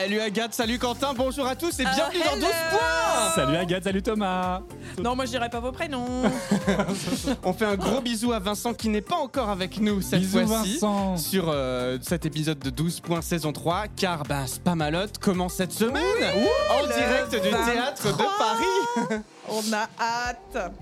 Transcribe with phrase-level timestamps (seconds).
[0.00, 2.52] Salut Agathe, salut Quentin, bonjour à tous et bienvenue dans 12 hello.
[2.70, 4.62] points Salut Agathe, salut Thomas
[4.98, 6.22] Non, moi je dirais pas vos prénoms.
[7.44, 10.80] On fait un gros bisou à Vincent qui n'est pas encore avec nous cette fois-ci
[11.18, 16.00] sur euh, cet épisode de 12 points saison 3 car bah, Spamalote commence cette semaine
[16.70, 17.72] en direct du 23.
[17.72, 19.20] théâtre de Paris.
[19.50, 20.72] On a hâte.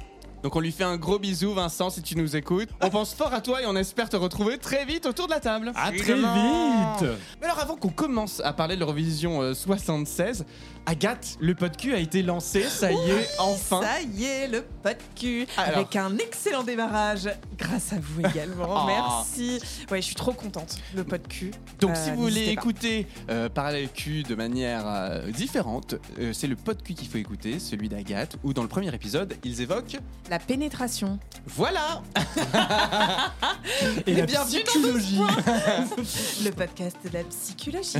[0.43, 2.69] Donc on lui fait un gros bisou Vincent si tu nous écoutes.
[2.81, 5.41] On pense fort à toi et on espère te retrouver très vite autour de la
[5.41, 5.73] table.
[5.75, 7.09] À très vite
[7.41, 10.45] Mais alors avant qu'on commence à parler de l'Eurovision euh, 76,
[10.89, 13.83] Agathe, le pot de cul a été lancé, ça y est, enfin.
[13.83, 15.47] Ça y est, le pot de cul.
[15.59, 15.77] Alors.
[15.77, 17.29] Avec un excellent démarrage.
[17.59, 18.67] Grâce à vous également.
[18.71, 18.87] Oh.
[18.87, 19.61] Merci.
[19.91, 20.79] Ouais, je suis trop contente.
[20.95, 21.51] Le pot de cul.
[21.79, 22.53] Donc Euh, si vous voulez pas.
[22.53, 27.09] écouter euh, Parallèle Q de manière euh, différente, euh, c'est le pot de cul qu'il
[27.09, 29.99] faut écouter, celui d'Agathe, où dans le premier épisode, ils évoquent...
[30.31, 31.19] La pénétration.
[31.47, 32.01] Voilà
[34.07, 35.21] Et la bienvenue dans psychologie
[36.45, 37.99] Le podcast de la psychologie.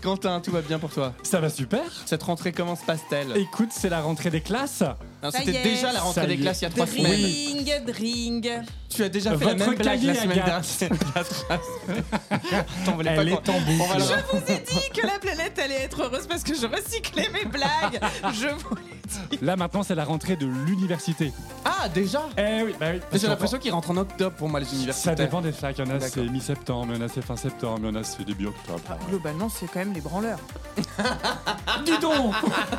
[0.00, 1.14] Quentin, tout va bien pour toi?
[1.24, 1.84] Ça va super.
[2.06, 3.36] Cette rentrée, comment se passe-t-elle?
[3.36, 4.82] Écoute, c'est la rentrée des classes
[5.22, 5.62] Non, Ça y C'était est.
[5.64, 6.40] déjà la rentrée Ça des y est.
[6.42, 7.20] classes il y a trois semaines.
[7.20, 8.50] Dring, dring.
[8.88, 10.54] Tu as déjà fait la Votre même blague la cahier, semaine dernière.
[10.56, 10.90] Agathe.
[12.84, 14.90] T'en voulais pas Elle qu'on- est en bout On va le- Je vous ai dit
[14.94, 18.00] que la planète allait être heureuse parce que je recyclais mes blagues.
[18.32, 19.44] Je vous l'ai dit.
[19.44, 21.32] Là maintenant c'est la rentrée de l'université
[21.64, 22.22] Ah, déjà?
[22.38, 24.72] Eh oui, bah oui parce J'ai qu'en- l'impression qu'ils rentrent en octobre pour moi, les
[24.74, 25.10] universités.
[25.10, 27.22] Ça dépend des facs, il y en a c'est mi-septembre, il y en a c'est
[27.22, 28.80] fin septembre, il y en a c'est début octobre.
[28.88, 30.38] Ah, Globalement, c'est quand même les branleurs.
[31.84, 32.34] Dis donc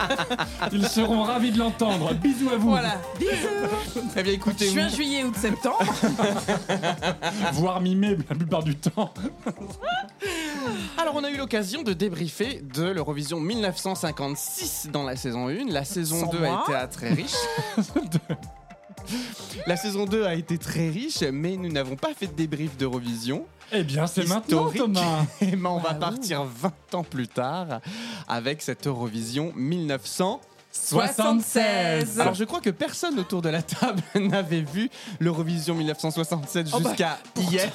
[0.72, 3.02] Ils seront ravis de l'entendre, bisous à vous Voilà.
[3.20, 3.32] Bisous.
[4.16, 5.80] Eh bien, écoutez, Juin, juillet, août, septembre.
[7.54, 9.14] Voire mi-mai la plupart du temps.
[10.98, 15.66] Alors, on a eu l'occasion de débriefer de l'Eurovision 1956 dans la saison 1.
[15.70, 16.64] La saison Sans 2 moi.
[16.68, 17.36] a été très riche.
[19.66, 23.46] La saison 2 a été très riche, mais nous n'avons pas fait de débrief d'Eurovision.
[23.72, 24.70] Eh bien c'est maintenant.
[24.72, 26.00] Thomas Et ben, on va Ah, ouh.
[26.00, 27.82] partir 20 ans plus tard
[28.28, 30.42] avec cette Eurovision 1900.
[30.72, 32.20] 76.
[32.20, 36.90] Alors je crois que personne autour de la table n'avait vu l'Eurovision 1967 Oh bah,
[36.90, 37.72] jusqu'à hier.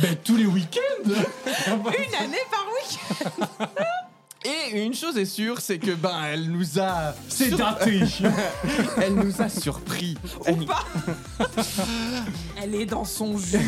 [0.00, 1.08] Ben tous les week-ends
[1.68, 3.68] Une année par week.
[4.44, 8.00] Et une chose est sûre, c'est que ben elle nous a C'est sur- daté
[9.00, 10.16] elle nous a surpris.
[10.46, 10.66] Elle-
[12.60, 13.58] Elle est dans son jus.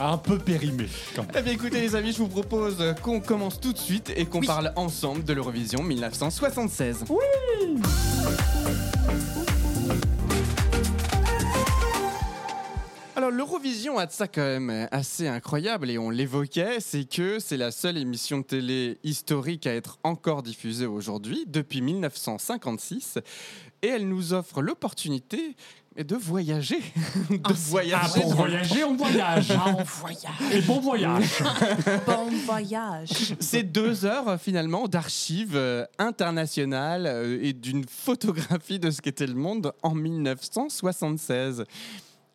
[0.00, 1.32] Un peu périmé quand même.
[1.38, 4.40] Eh bien écoutez les amis, je vous propose qu'on commence tout de suite et qu'on
[4.40, 7.04] parle ensemble de l'Eurovision 1976.
[13.16, 17.56] Alors l'Eurovision a de ça quand même assez incroyable et on l'évoquait, c'est que c'est
[17.56, 23.18] la seule émission de télé historique à être encore diffusée aujourd'hui depuis 1956
[23.82, 25.54] et elle nous offre l'opportunité
[25.96, 26.80] de voyager,
[27.30, 28.02] de voyager.
[28.02, 30.52] Ah, pour dans- voyager, on voyage On voyage.
[30.52, 31.22] Et bon voyage
[32.06, 33.10] Bon voyage.
[33.38, 39.28] C'est deux heures euh, finalement d'archives euh, internationales euh, et d'une photographie de ce qu'était
[39.28, 41.64] le monde en 1976.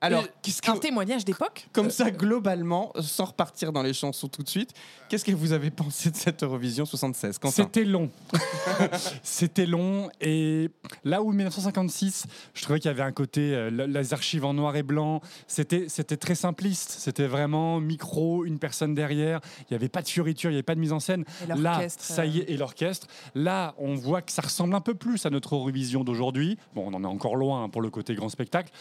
[0.01, 4.29] Alors, Euh, qu'est-ce que, Un témoignage d'époque comme ça, globalement, sans repartir dans les chansons
[4.29, 4.73] tout de suite,
[5.09, 7.63] qu'est-ce que vous avez pensé de cette Eurovision 76 Quentin?
[7.63, 8.09] C'était long.
[9.23, 10.09] C'était long.
[10.21, 10.69] Et
[11.03, 14.75] là où 1956, je trouvais qu'il y avait un côté, euh, les archives en noir
[14.75, 16.91] et blanc, c'était c'était très simpliste.
[16.91, 19.41] C'était vraiment micro, une personne derrière.
[19.61, 21.25] Il n'y avait pas de fioriture, il n'y avait pas de mise en scène.
[21.43, 22.43] Et Là, l'orchestre, ça y euh.
[22.43, 23.07] est, et l'orchestre.
[23.35, 26.57] Là, on voit que ça ressemble un peu plus à notre Eurovision d'aujourd'hui.
[26.73, 28.71] Bon, on en est encore loin hein, pour le côté grand spectacle.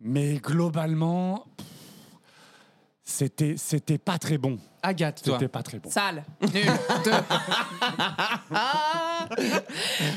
[0.00, 1.46] Mais globalement,
[3.02, 4.58] c'était c'était pas très bon.
[4.82, 5.34] Agathe, toi.
[5.34, 5.90] C'était pas très bon.
[5.90, 6.24] Sale.
[6.42, 6.50] Nul.
[7.04, 7.10] Deux.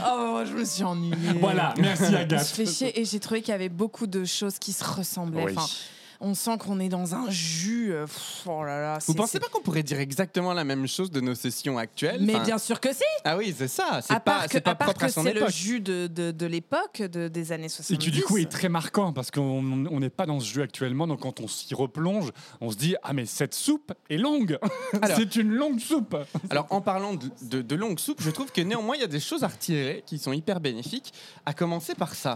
[0.06, 1.34] oh, je me suis ennuyée.
[1.40, 2.46] Voilà, merci Je Agathe.
[2.46, 5.46] fais chier et j'ai trouvé qu'il y avait beaucoup de choses qui se ressemblaient.
[5.46, 5.54] Oui.
[5.56, 5.68] Enfin,
[6.22, 7.94] on sent qu'on est dans un jus.
[7.94, 8.94] euh, pff, oh là là.
[8.96, 11.78] Vous c'est- pensez c'est- pas qu'on pourrait dire exactement la même chose de nos sessions
[11.78, 13.04] actuelles Mais Enfin, bien sûr que si.
[13.24, 14.02] Ah oui, c'est ça.
[14.02, 15.42] C'est À pas, part que, c'est pas à part propre à que son c'est le
[15.42, 15.52] époque.
[15.52, 17.98] jus de, de, de l'époque, de, des années Et 70.
[18.06, 19.42] qui du coup est très marquant parce qu'on
[19.90, 22.32] on n'est pas dans ce jeu actuellement, donc quand on s'y replonge,
[22.62, 24.60] on se dit ah mais cette soupe est longue,
[25.02, 26.16] Alors- c'est une longue soupe.
[26.50, 29.08] Alors, en parlant de, de, de longue soupe, je trouve que néanmoins, il y a
[29.08, 31.14] des choses à retirer qui sont hyper bénéfiques,
[31.46, 32.36] à commencer par ça.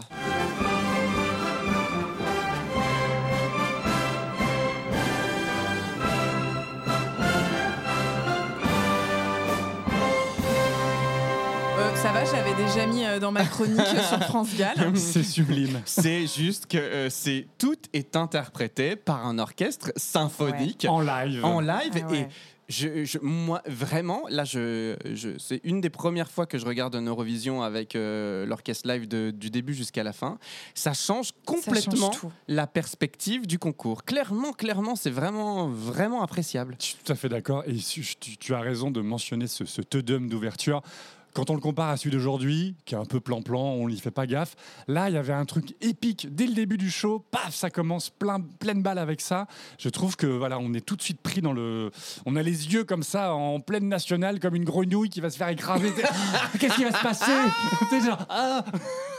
[12.34, 14.74] J'avais déjà mis euh, dans ma chronique euh, sur France Gall.
[14.96, 15.80] C'est sublime.
[15.84, 21.44] C'est juste que euh, c'est tout est interprété par un orchestre symphonique En live.
[21.44, 22.18] en live Ah ouais.
[22.20, 22.26] et
[22.66, 26.96] je, je- moi vraiment là je, je- c'est une des premières fois que je regarde
[26.96, 30.38] un Eurovision avec euh, l'orchestre live de- du début jusqu'à la fin
[30.74, 32.10] ça change complètement
[32.48, 37.28] la perspective du concours clairement clairement c'est vraiment vraiment appréciable Je suis tout à fait
[37.28, 37.64] d'accord.
[37.66, 38.02] Et tu,
[38.40, 40.80] tu as raison de mentionner ce, ce Teudum d'ouverture.
[41.34, 44.12] Quand on le compare à celui d'aujourd'hui, qui est un peu plan-plan, on n'y fait
[44.12, 44.54] pas gaffe,
[44.86, 46.32] là, il y avait un truc épique.
[46.32, 49.48] Dès le début du show, paf, ça commence plein, pleine balle avec ça.
[49.78, 51.90] Je trouve que voilà, on est tout de suite pris dans le.
[52.24, 55.36] On a les yeux comme ça, en pleine nationale, comme une grenouille qui va se
[55.36, 55.92] faire écraser.
[56.60, 57.32] Qu'est-ce qui va se passer?
[58.04, 58.64] Genre, ah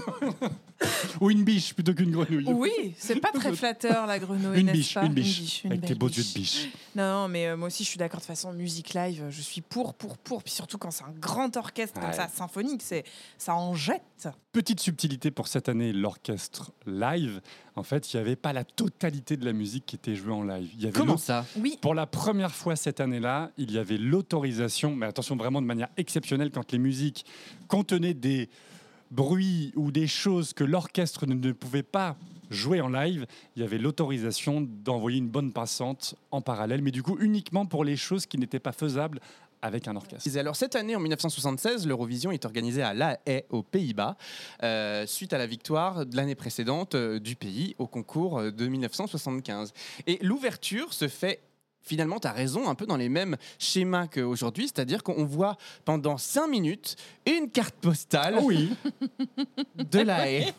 [1.21, 2.45] Ou une biche plutôt qu'une grenouille.
[2.51, 5.85] Oui, c'est pas très flatteur la grenouille, Une n'est-ce biche, pas une biche, une avec
[5.85, 6.67] tes beaux yeux de biche.
[6.95, 8.19] Non, non, mais euh, moi aussi je suis d'accord.
[8.19, 10.43] De toute façon, musique live, je suis pour, pour, pour.
[10.43, 12.15] Puis surtout quand c'est un grand orchestre comme Ouais.
[12.15, 13.03] ça, symphonique, c'est
[13.37, 14.01] ça en jette.
[14.51, 17.41] Petite subtilité pour cette année, l'orchestre live.
[17.75, 20.43] En fait, il n'y avait pas la totalité de la musique qui était jouée en
[20.43, 20.69] live.
[20.77, 21.45] Il y avait comment ça?
[21.57, 25.67] Oui, Pour la première fois cette année-là, il y avait l'autorisation, mais attention vraiment de
[25.67, 27.25] manière exceptionnelle, quand les musiques
[27.67, 28.49] contenaient des
[29.11, 32.17] bruits ou des choses que l'orchestre ne, pouvait pas
[32.49, 33.25] jouer en live,
[33.55, 37.83] il y avait l'autorisation d'envoyer une bonne passante en parallèle, mais du coup uniquement pour
[37.83, 39.19] les choses qui n'étaient pas faisables
[39.61, 40.37] avec un orchestre.
[40.37, 44.15] Alors cette année, en 1976, l'Eurovision est organisée à La Haye, aux Pays-Bas,
[44.63, 48.67] euh, suite à la victoire de l'année précédente euh, du pays au concours euh, de
[48.67, 49.73] 1975.
[50.05, 51.41] Et l'ouverture se fait
[51.85, 56.17] finalement, tu as raison, un peu dans les mêmes schémas qu'aujourd'hui, c'est-à-dire qu'on voit pendant
[56.17, 56.95] 5 minutes
[57.25, 58.71] une carte postale oui,
[59.77, 60.53] de La Haye.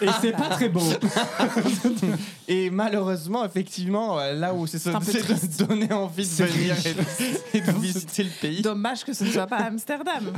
[0.00, 0.80] et c'est pas très beau.
[2.48, 7.58] Et malheureusement, effectivement, euh, là où c'est de donner envie de C'est venir et de,
[7.58, 8.62] et de visiter le pays.
[8.62, 10.32] dommage que ce ne soit pas Amsterdam,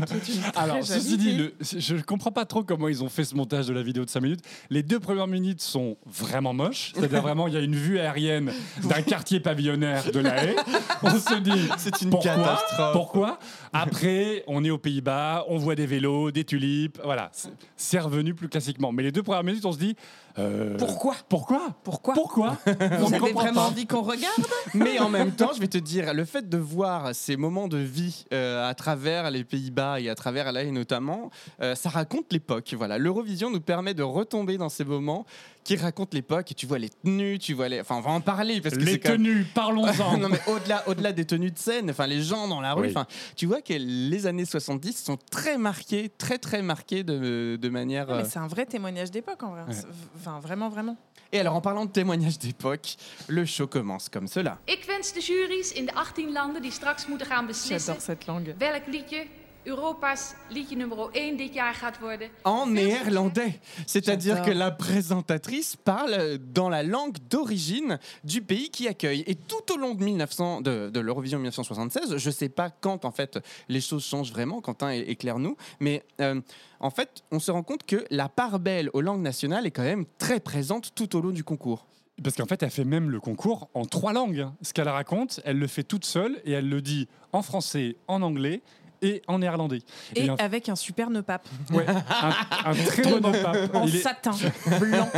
[0.54, 3.66] Alors, ceci dit, le- je ne comprends pas trop comment ils ont fait ce montage
[3.66, 4.40] de la vidéo de 5 minutes.
[4.70, 6.92] Les deux premières minutes sont vraiment moches.
[6.94, 8.52] C'est-à-dire vraiment, il y a une vue aérienne
[8.84, 10.56] d'un quartier pavillonnaire de la haie.
[11.02, 12.92] On se dit, C'est une pourquoi catastrophe.
[12.92, 13.38] Pourquoi
[13.82, 16.98] Après, on est aux Pays-Bas, on voit des vélos, des tulipes.
[17.04, 17.30] Voilà,
[17.76, 18.92] c'est- revenu plus classiquement.
[18.92, 19.96] Mais les deux premières minutes, on se dit...
[20.38, 21.16] euh, Pourquoi?
[21.28, 21.74] Pourquoi?
[21.82, 22.14] Pourquoi?
[22.14, 22.58] Pourquoi?
[22.66, 22.72] Vous
[23.06, 23.66] On avez vraiment pas?
[23.68, 24.44] envie qu'on regarde?
[24.74, 27.78] Mais en même temps, je vais te dire, le fait de voir ces moments de
[27.78, 31.30] vie euh, à travers les Pays-Bas et à travers la Haye notamment,
[31.62, 32.74] euh, ça raconte l'époque.
[32.76, 35.24] Voilà, l'Eurovision nous permet de retomber dans ces moments
[35.64, 36.52] qui racontent l'époque.
[36.52, 37.80] Et tu vois les tenues, tu vois les.
[37.80, 40.16] Enfin, on va en parler parce que Les même- tenues, parlons-en.
[40.18, 42.88] non mais au-delà, au-delà des tenues de scène, enfin les gens dans la rue, Oui.
[42.90, 43.06] enfin
[43.36, 48.06] tu vois que les années 70 sont très marquées, très très marquées de, de manière.
[48.06, 49.62] Non, mais euh, c'est un vrai témoignage d'époque en vrai.
[49.66, 49.72] Ouais.
[49.74, 49.86] C'est-
[50.18, 50.96] Enfin, vraiment, vraiment.
[51.32, 52.96] Et alors en parlant de témoignages d'époque,
[53.28, 54.58] le show commence comme cela.
[54.68, 58.26] Ik wens de juries in de 18 landen die straks moeten gaan beslissen J'adore cette
[58.26, 58.54] langue.
[58.58, 59.26] welk liedje
[59.66, 62.28] Europa's liedje nummer 1 dit jaar gaat worden.
[62.44, 63.58] en néerlandais.
[63.86, 69.24] C'est-à-dire que la présentatrice parle dans la langue d'origine du pays qui accueille.
[69.26, 73.04] Et tout au long de, 1900, de, de l'Eurovision 1976, je ne sais pas quand
[73.04, 76.40] en fait les choses changent vraiment, Quentin éclaire-nous, mais euh,
[76.80, 79.82] en fait on se rend compte que la part belle aux langues nationales est quand
[79.82, 81.86] même très présente tout au long du concours.
[82.22, 84.40] Parce qu'en fait, elle fait même le concours en trois langues.
[84.40, 84.54] hein.
[84.62, 88.22] Ce qu'elle raconte, elle le fait toute seule et elle le dit en français, en
[88.22, 88.62] anglais
[89.06, 89.80] et en néerlandais.
[90.14, 93.74] Et avec un super nœud pape ouais, un, un très bon pape.
[93.74, 94.32] en Il est- satin
[94.80, 95.08] blanc,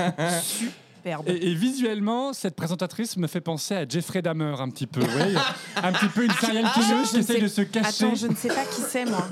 [0.98, 1.28] superbe.
[1.28, 5.00] Et, et visuellement, cette présentatrice me fait penser à Jeffrey Dahmer un petit peu.
[5.00, 5.34] ouais.
[5.82, 8.04] un petit peu une serial Ah, killer je qui sais- de se cacher.
[8.04, 9.26] Attends, je ne sais pas qui c'est moi.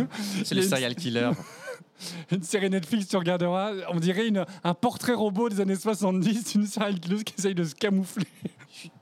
[0.45, 1.31] C'est le serial killer.
[2.31, 6.67] Une série Netflix, tu regarderas, on dirait une- un portrait robot des années 70, une
[6.67, 8.27] serial killer qui essaye de se camoufler.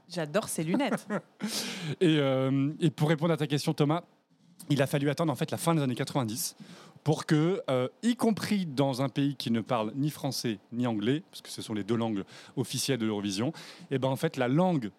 [0.09, 1.05] J'adore ses lunettes.
[2.01, 4.05] Et, euh, et pour répondre à ta question, Thomas,
[4.71, 6.57] il a fallu attendre en fait la fin des années 90
[7.03, 11.23] pour que, euh, y compris dans un pays qui ne parle ni français ni anglais,
[11.31, 12.25] parce que ce sont les deux langues
[12.57, 13.53] officielles de l'Eurovision,
[13.91, 14.91] et ben en fait la langue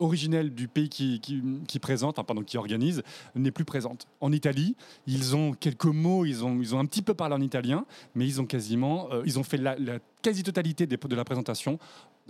[0.00, 3.02] originelle du pays qui, présente, pardon, qui organise,
[3.34, 4.06] n'est plus présente.
[4.20, 4.74] En Italie,
[5.06, 8.46] ils ont quelques mots, ils ont, un petit peu parlé en italien, mais ils ont
[8.46, 9.76] quasiment, euh, fait la,
[10.22, 11.78] quasi-totalité de la présentation,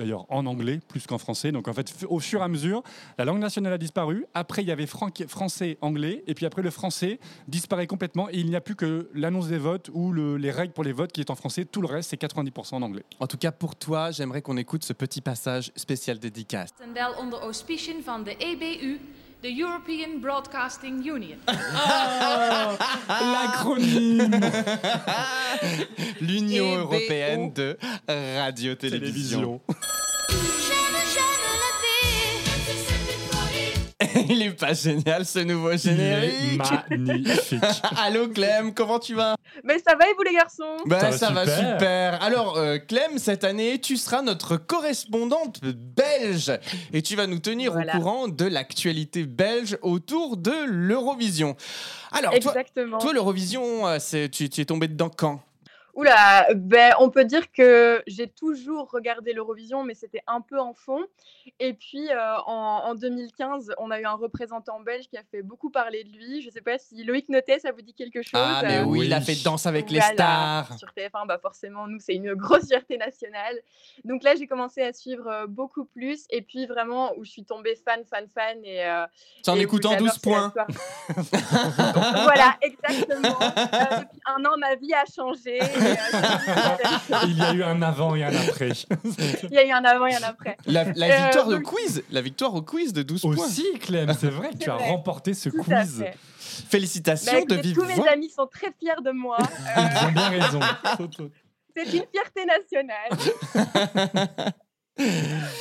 [0.00, 1.52] d'ailleurs en anglais plus qu'en français.
[1.52, 2.82] Donc en fait, au fur et à mesure,
[3.18, 4.24] la langue nationale a disparu.
[4.34, 8.46] Après, il y avait français, anglais, et puis après, le français disparaît complètement, et il
[8.46, 11.20] n'y a plus que l'annonce des votes ou le- les règles pour les votes qui
[11.20, 11.64] est en français.
[11.66, 13.04] Tout le reste, c'est 90% en anglais.
[13.20, 16.70] En tout cas pour toi, j'aimerais qu'on écoute ce petit passage spécial dédicace.
[16.80, 19.00] De EBU,
[19.42, 21.36] de European Broadcasting Union.
[23.08, 24.30] L'acronyme
[26.20, 26.80] L'Union EBO.
[26.80, 27.76] européenne de
[28.38, 29.60] radio-télévision.
[34.28, 36.60] Il est pas génial ce nouveau Il est générique.
[36.90, 37.62] magnifique.
[37.98, 39.34] Allô Clem, comment tu vas?
[39.64, 40.76] Mais ça va et vous les garçons?
[40.86, 41.72] Bah, Ça ça va va super.
[41.78, 42.22] super.
[42.22, 46.52] Alors, euh, Clem, cette année, tu seras notre correspondante belge
[46.92, 47.94] et tu vas nous tenir Voilà.
[47.94, 51.56] au courant de l'actualité belge autour de l'Eurovision.
[52.12, 52.98] Alors, toi, Exactement.
[52.98, 55.40] toi l'Eurovision, euh, c'est- tu, tu es tombé dedans quand?
[55.94, 60.74] Oula, ben, on peut dire que j'ai toujours regardé l'Eurovision, mais c'était un peu en
[60.74, 61.04] fond.
[61.58, 65.42] Et puis euh, en, en 2015, on a eu un représentant belge qui a fait
[65.42, 66.42] beaucoup parler de lui.
[66.42, 68.84] Je ne sais pas si Loïc Notet, ça vous dit quelque chose Ah, mais euh,
[68.84, 70.78] oui, il a fait Danse avec les stars.
[70.78, 73.56] Sur TF1, bah forcément, nous, c'est une grosse fierté nationale.
[74.04, 76.24] Donc là, j'ai commencé à suivre euh, beaucoup plus.
[76.30, 78.58] Et puis vraiment, où je suis tombée fan, fan, fan.
[78.64, 79.06] Et, euh,
[79.42, 80.52] C'est en écoutant j'adore, 12 c'est la points.
[82.24, 83.38] voilà, exactement.
[83.40, 85.58] Euh, depuis un an, ma vie a changé.
[87.26, 88.70] Il y a eu un avant et un après.
[89.44, 90.56] Il y a eu un avant et un après.
[90.66, 91.62] La, la Euh, victoire de oui.
[91.62, 93.36] quiz, la victoire au quiz de 12 points.
[93.36, 94.88] Aussi, Clem, c'est vrai que tu as vrai.
[94.88, 95.98] remporté ce Tout à quiz.
[95.98, 96.16] fait.
[96.68, 98.10] Félicitations Bah, de vive tous mes voix.
[98.10, 99.38] amis sont très fiers de moi.
[99.40, 99.44] Euh,
[99.76, 100.60] Ils ont bien raison.
[101.76, 103.10] c'est une fierté nationale.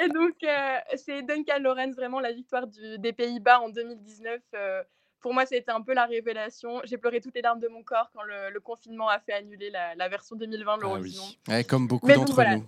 [0.00, 4.40] Et donc, euh, c'est Duncan Lawrence, vraiment la victoire du- des Pays-Bas en 2019.
[4.54, 4.82] euh,
[5.20, 6.80] pour moi, c'était un peu la révélation.
[6.84, 9.70] J'ai pleuré toutes les larmes de mon corps quand le, le confinement a fait annuler
[9.70, 11.22] la, la version 2020 de Ah l'Eurovision.
[11.48, 11.54] oui.
[11.54, 12.64] Ouais, comme beaucoup d'entre voilà, nous.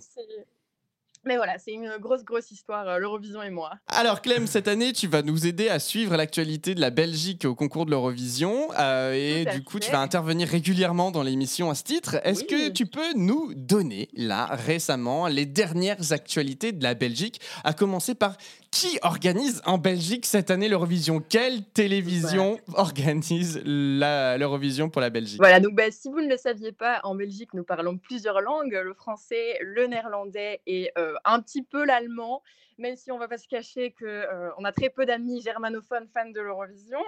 [1.23, 3.73] Mais voilà, c'est une grosse, grosse histoire, euh, l'Eurovision et moi.
[3.85, 7.53] Alors Clem, cette année, tu vas nous aider à suivre l'actualité de la Belgique au
[7.53, 11.83] concours de l'Eurovision euh, et du coup, tu vas intervenir régulièrement dans l'émission à ce
[11.83, 12.15] titre.
[12.23, 17.73] Est-ce que tu peux nous donner là récemment les dernières actualités de la Belgique, à
[17.73, 18.35] commencer par
[18.71, 21.21] qui organise en Belgique cette année l'Eurovision?
[21.27, 25.39] Quelle télévision organise la- l'Eurovision pour la Belgique?
[25.39, 28.79] Voilà, donc bah, si vous ne le saviez pas, en Belgique, nous parlons plusieurs langues,
[28.83, 32.41] le français, le néerlandais et euh, un petit peu l'allemand,
[32.77, 36.39] même si on va pas se cacher qu'on a très peu d'amis germanophones fans de
[36.41, 36.99] l'Eurovision.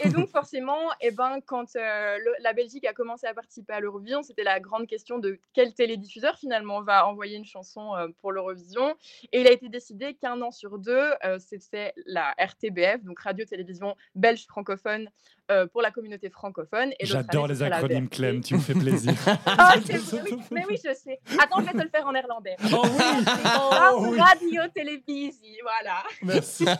[0.00, 3.80] Et donc forcément, eh ben, quand euh, le- la Belgique a commencé à participer à
[3.80, 8.32] l'Eurovision, c'était la grande question de quel télédiffuseur finalement va envoyer une chanson euh, pour
[8.32, 8.94] l'Eurovision.
[9.32, 13.96] Et il a été décidé qu'un an sur deux, euh, c'était la RTBF, donc Radio-Télévision
[14.14, 15.08] Belge francophone
[15.50, 16.92] euh, pour la communauté francophone.
[17.00, 18.08] J'adore les acronymes.
[18.08, 19.12] Clem, tu me fais plaisir.
[19.46, 19.80] Vrai,
[20.24, 20.38] oui.
[20.50, 21.20] Mais oui, je sais.
[21.42, 22.56] Attends, je vais te le faire en néerlandais.
[22.72, 23.24] Oh oui
[23.58, 24.62] Oh oui Radio
[25.62, 26.02] Voilà.
[26.22, 26.64] Merci.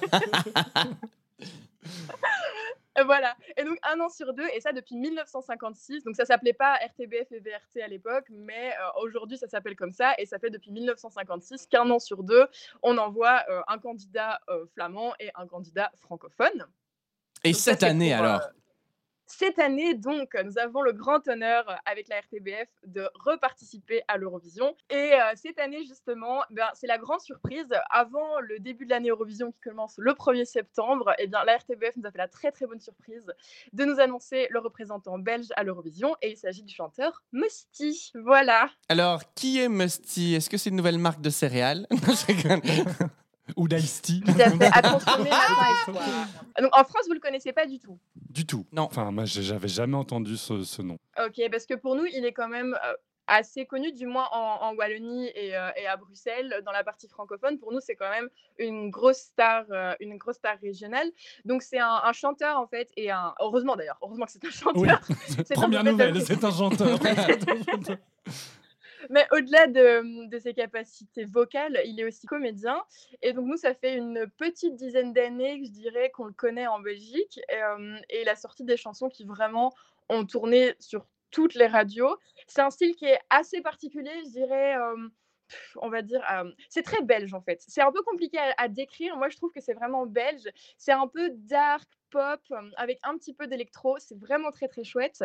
[3.05, 3.35] Voilà.
[3.57, 6.05] Et donc un an sur deux, et ça depuis 1956.
[6.05, 9.93] Donc ça s'appelait pas RTBF et VRT à l'époque, mais euh, aujourd'hui ça s'appelle comme
[9.93, 12.47] ça, et ça fait depuis 1956 qu'un an sur deux,
[12.83, 16.67] on envoie euh, un candidat euh, flamand et un candidat francophone.
[17.45, 18.43] Et Donc cette année pour, alors?
[19.39, 24.19] Cette année, donc, nous avons le grand honneur euh, avec la RTBF de reparticiper à
[24.19, 24.77] l'Eurovision.
[24.91, 27.67] Et euh, cette année, justement, ben, c'est la grande surprise.
[27.89, 31.97] Avant le début de l'année Eurovision qui commence le 1er septembre, eh bien, la RTBF
[31.97, 33.33] nous a fait la très très bonne surprise
[33.73, 36.15] de nous annoncer le représentant belge à l'Eurovision.
[36.21, 38.13] Et il s'agit du chanteur Musty.
[38.15, 38.69] Voilà.
[38.91, 41.87] Alors, qui est Musty Est-ce que c'est une nouvelle marque de céréales?
[43.57, 44.21] Ou d'Ice-T.
[44.25, 46.05] Tout à fait, à consommer matin et soir.
[46.61, 47.99] Donc, en France, vous le connaissez pas du tout?
[48.15, 48.65] Du tout.
[48.73, 48.83] Non.
[48.85, 50.97] Enfin, moi, j'avais jamais entendu ce, ce nom.
[51.25, 52.95] Ok, parce que pour nous, il est quand même euh,
[53.27, 57.09] assez connu, du moins en, en Wallonie et, euh, et à Bruxelles, dans la partie
[57.09, 57.59] francophone.
[57.59, 61.09] Pour nous, c'est quand même une grosse star, euh, une grosse star régionale.
[61.45, 64.49] Donc c'est un, un chanteur en fait, et un heureusement d'ailleurs, heureusement que c'est un
[64.75, 64.89] Oui.
[64.89, 65.01] chanteur.
[65.47, 66.99] C'est Première un nouvelle, c'est un chanteur.
[69.11, 72.83] Mais au-delà de, de ses capacités vocales, il est aussi comédien.
[73.23, 76.81] Et donc nous, ça fait une petite dizaine d'années, je dirais, qu'on le connaît en
[76.81, 77.41] Belgique.
[77.49, 78.25] Et, euh, et
[78.61, 79.73] des chansons qui vraiment
[80.09, 82.17] ont tourné sur toutes les radios.
[82.47, 84.77] C'est un style qui est assez particulier, je dirais.
[85.49, 86.23] pff, on va dire,
[86.69, 87.63] c'est très belge en fait.
[87.67, 89.17] C'est un peu compliqué à, à décrire.
[89.17, 90.49] Moi, je trouve que c'est vraiment belge.
[90.77, 92.41] C'est un peu dark pop
[92.77, 93.97] avec un petit peu d'électro.
[93.99, 95.25] C'est vraiment très très chouette.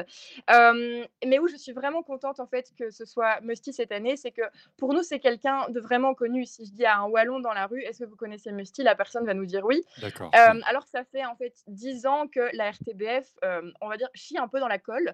[0.49, 4.15] Euh, mais où je suis vraiment contente en fait que ce soit Musty cette année,
[4.17, 4.41] c'est que
[4.77, 6.45] pour nous c'est quelqu'un de vraiment connu.
[6.45, 8.83] Si je dis à un wallon dans la rue, est-ce que vous connaissez Musty?
[8.83, 9.83] La personne va nous dire oui.
[10.01, 10.31] D'accord.
[10.35, 13.97] Euh, alors que ça fait en fait 10 ans que la RTBF, euh, on va
[13.97, 15.13] dire, chie un peu dans la colle.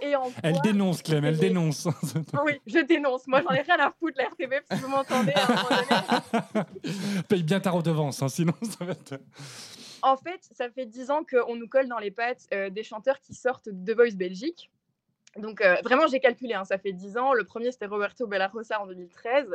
[0.00, 1.86] Et envoie- Elle dénonce, Clem, elle dénonce.
[2.44, 3.26] Oui, je dénonce.
[3.26, 5.32] Moi, j'en ai rien à foutre, la RTBF, si vous m'entendez.
[5.34, 6.64] donné.
[7.28, 9.20] Paye bien ta redevance, hein, sinon ça va être.
[10.04, 13.18] En fait, ça fait 10 ans qu'on nous colle dans les pattes euh, des chanteurs
[13.20, 14.70] qui sortent de Voice Belgique.
[15.36, 17.32] Donc euh, vraiment, j'ai calculé, hein, ça fait 10 ans.
[17.32, 19.48] Le premier, c'était Roberto Bellarosa en 2013.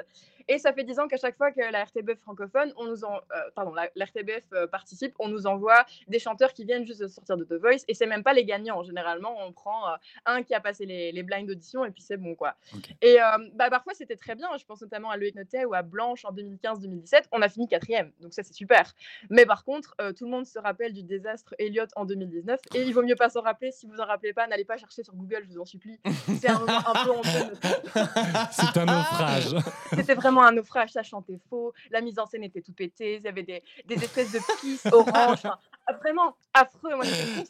[0.49, 3.17] Et ça fait 10 ans qu'à chaque fois que la RTBF francophone, on nous en,
[3.17, 7.01] euh, pardon, la, la RTBF euh, participe, on nous envoie des chanteurs qui viennent juste
[7.01, 7.83] de sortir de The Voice.
[7.87, 8.81] Et c'est même pas les gagnants.
[8.81, 12.17] Généralement, on prend euh, un qui a passé les, les blinds d'audition et puis c'est
[12.17, 12.55] bon, quoi.
[13.03, 13.17] Et
[13.53, 14.49] bah, parfois, c'était très bien.
[14.57, 17.25] Je pense notamment à Loïc Notet ou à Blanche en 2015-2017.
[17.31, 18.11] On a fini quatrième.
[18.19, 18.93] Donc ça, c'est super.
[19.29, 22.59] Mais par contre, tout le monde se rappelle du désastre Elliott en 2019.
[22.73, 23.71] Et il vaut mieux pas s'en rappeler.
[23.71, 25.99] Si vous en rappelez pas, n'allez pas chercher sur Google, je vous en supplie.
[26.39, 27.53] C'est un moment un peu honteux.
[28.51, 29.55] C'est un naufrage.
[29.91, 33.21] C'était vraiment un naufrage, ça chantait faux, la mise en scène était tout pétée, il
[33.23, 36.95] y avait des, des espèces de pisse orange, enfin, ah, vraiment affreux.
[36.95, 37.05] Moi.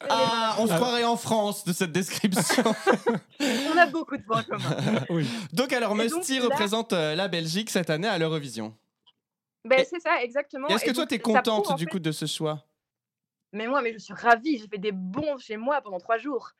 [0.09, 2.63] Ah, on se croirait en France de cette description.
[3.73, 5.05] On a beaucoup de points communs.
[5.09, 5.27] oui.
[5.53, 8.75] donc alors, Musty là- représente euh, la Belgique cette année à l'Eurovision.
[9.65, 10.67] Ben, c'est ça, exactement.
[10.67, 12.65] Est-ce que toi, ça prouve, contente en du fait- coup de ce choix?
[13.51, 16.51] Mais moi, mais je suis ravie, j'ai fait des bons chez moi pendant trois jours.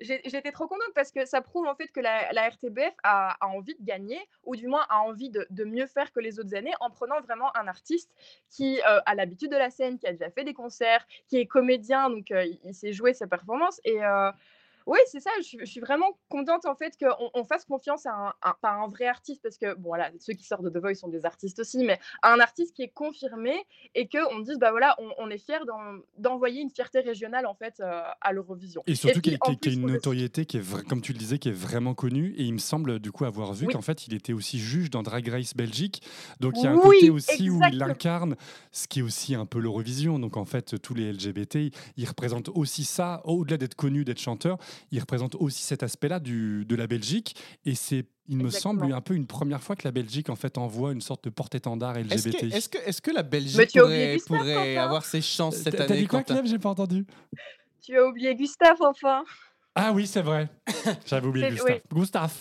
[0.00, 3.84] J'étais trop contente parce que ça prouve en fait que la, RTBF a, envie de
[3.84, 6.90] gagner, ou du moins a envie de, de mieux faire que les autres années en
[6.90, 8.10] prenant vraiment un artiste
[8.50, 11.46] qui euh, a l'habitude de la scène, qui a déjà fait des concerts, qui est
[11.46, 13.80] comédien, donc euh, il, il sait jouer sa performance.
[13.84, 14.30] Et euh,
[14.88, 18.06] oui, c'est ça, je, suis- je suis vraiment contente en fait qu'on on fasse confiance
[18.06, 21.08] à un, vrai artiste, parce que bon, voilà, ceux qui sortent de The Voice sont
[21.08, 23.54] des artistes aussi, mais à un artiste qui est confirmé
[23.94, 27.54] et qu'on dise, bah voilà, on, on est fier d'en- d'envoyer une fierté régionale en
[27.54, 28.82] fait euh, à l'Eurovision.
[28.86, 31.52] Et surtout qu'il y a une notoriété qui est, comme tu le disais, qui est
[31.52, 32.34] vraiment connue.
[32.38, 33.72] Et il me semble du coup avoir vu Oui.
[33.74, 36.02] qu'en fait, il était aussi juge dans Drag Race Belgique.
[36.40, 38.36] Donc il y a un Oui, côté aussi où il incarne
[38.72, 40.18] ce qui est aussi un peu l'Eurovision.
[40.18, 43.20] Donc en fait, tous les LGBT, ils représentent aussi ça.
[43.24, 44.56] Au-delà d'être connus, d'être chanteurs,
[44.90, 47.36] ils représentent aussi cet aspect-là de la Belgique.
[47.64, 50.58] Et c'est, il me semble, un peu une première fois que la Belgique en fait
[50.58, 52.40] envoie une sorte de porte-étendard Est-ce LGBT.
[52.70, 54.84] que, est-ce que, la Belgique pourrait, Gustave, pourrait enfin.
[54.84, 57.06] avoir ses chances cette T'as t'as année dit quoi, Clem J'ai pas entendu.
[57.82, 59.24] Tu as oublié Gustave enfin.
[59.74, 60.48] Ah oui, c'est vrai.
[61.06, 61.80] J'avais oublié Gustave.
[61.92, 62.00] oui.
[62.00, 62.34] Gustave.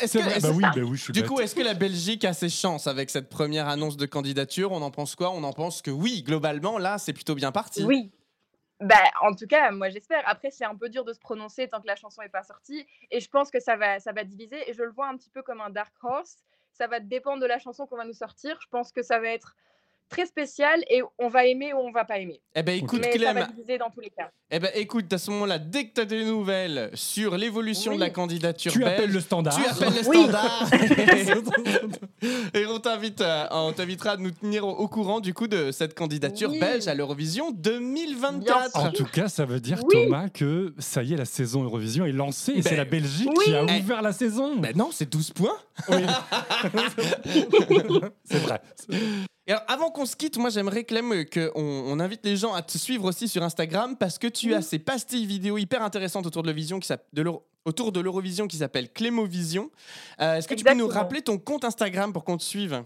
[0.00, 1.28] Est-ce que- Bah oui, bah oui, je suis Du bête.
[1.28, 4.72] coup, est-ce que la Belgique a ses chances avec cette première annonce de candidature?
[4.72, 5.30] On en pense quoi?
[5.32, 7.84] On en pense que oui, globalement, là, c'est plutôt bien parti.
[7.84, 8.10] Oui.
[8.80, 10.22] Bah, en tout cas, moi j'espère.
[10.28, 12.86] Après, c'est un peu dur de se prononcer tant que la chanson n'est pas sortie.
[13.10, 14.70] Et je pense que ça va, ça va diviser.
[14.70, 16.36] Et je le vois un petit peu comme un dark horse.
[16.72, 18.56] Ça va dépendre de la chanson qu'on va nous sortir.
[18.60, 19.56] Je pense que ça va être
[20.08, 22.40] très spécial et on va aimer ou on va pas aimer.
[22.54, 24.30] Eh ben, écoute, Mais ça va Clem, diviser dans tous les cas.
[24.50, 28.00] eh ben, écoute, à ce moment-là, dès que tu as des nouvelles sur l'évolution de
[28.00, 29.54] la candidature Tu belge, appelles le standard.
[29.56, 30.16] tu appelles le Oui.
[30.22, 30.68] standard
[32.54, 35.70] et on t'invite, à- on t'invitera à nous tenir au, au courant du coup de
[35.72, 36.58] cette candidature Oui.
[36.58, 38.76] belge à l'Eurovision 2024.
[38.76, 40.04] En tout cas, ça veut dire, Oui.
[40.04, 43.30] Thomas, que ça y est, la saison Eurovision est lancée et Ben, c'est la Belgique
[43.36, 43.44] oui.
[43.44, 43.80] qui a Eh.
[43.82, 44.56] ouvert la saison.
[44.56, 45.56] Ben non, c'est 12 points.
[45.90, 46.02] Oui.
[48.24, 48.60] c'est vrai.
[49.48, 52.60] Et alors, avant qu'on se quitte, moi j'aimerais Clem qu'on on invite les gens à
[52.60, 56.42] te suivre aussi sur Instagram parce que tu as ces pastilles vidéo hyper intéressantes autour
[56.42, 56.92] de l'Eurovision qui
[57.64, 59.70] autour de l'Eurovision qui s'appelle Clémovision.
[60.20, 62.84] Euh, Est-ce que tu peux nous rappeler ton compte Instagram pour qu'on te suive?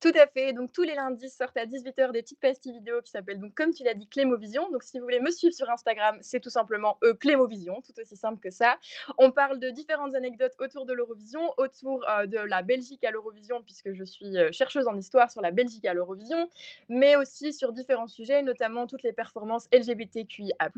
[0.00, 0.52] Tout à fait.
[0.52, 3.72] Donc tous les lundis sortent à 18h des petites pastilles vidéo qui s'appellent donc comme
[3.72, 4.70] tu l'as dit Clémovision.
[4.70, 8.16] Donc si vous voulez me suivre sur Instagram, c'est tout simplement euh, Clémovision, tout aussi
[8.16, 8.76] simple que ça.
[9.16, 13.62] On parle de différentes anecdotes autour de l'Eurovision, autour euh, de la Belgique à l'Eurovision
[13.62, 16.50] puisque je suis euh, chercheuse en histoire sur la Belgique à l'Eurovision,
[16.90, 20.70] mais aussi sur différents sujets, notamment toutes les performances LGBTQIA+.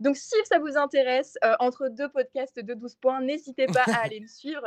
[0.00, 4.04] Donc si ça vous intéresse, euh, entre deux podcasts de 12 points, n'hésitez pas à
[4.04, 4.66] aller me suivre.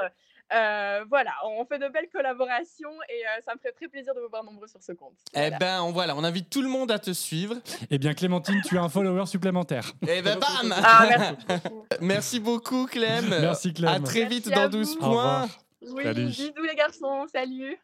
[0.53, 4.19] Euh, voilà, on fait de belles collaborations et euh, ça me ferait très plaisir de
[4.19, 5.13] vous voir nombreux sur ce compte.
[5.33, 7.55] Eh ben on, voilà, on invite tout le monde à te suivre.
[7.89, 9.93] Eh bien, Clémentine, tu as un follower supplémentaire.
[10.07, 11.85] Et ben bam Ah, merci beaucoup.
[12.01, 13.29] Merci beaucoup Clem.
[13.29, 13.89] Merci, Clem.
[13.93, 15.05] À très vite à dans 12 vous.
[15.05, 15.47] Au revoir.
[15.47, 15.57] points.
[15.93, 16.25] Oui, Salut.
[16.25, 17.77] bisous les garçons, salut.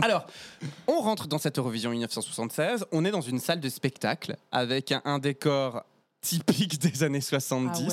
[0.00, 0.26] Alors,
[0.86, 2.86] on rentre dans cette Eurovision 1976.
[2.92, 5.84] On est dans une salle de spectacle avec un, un décor
[6.22, 7.92] typique des années 70.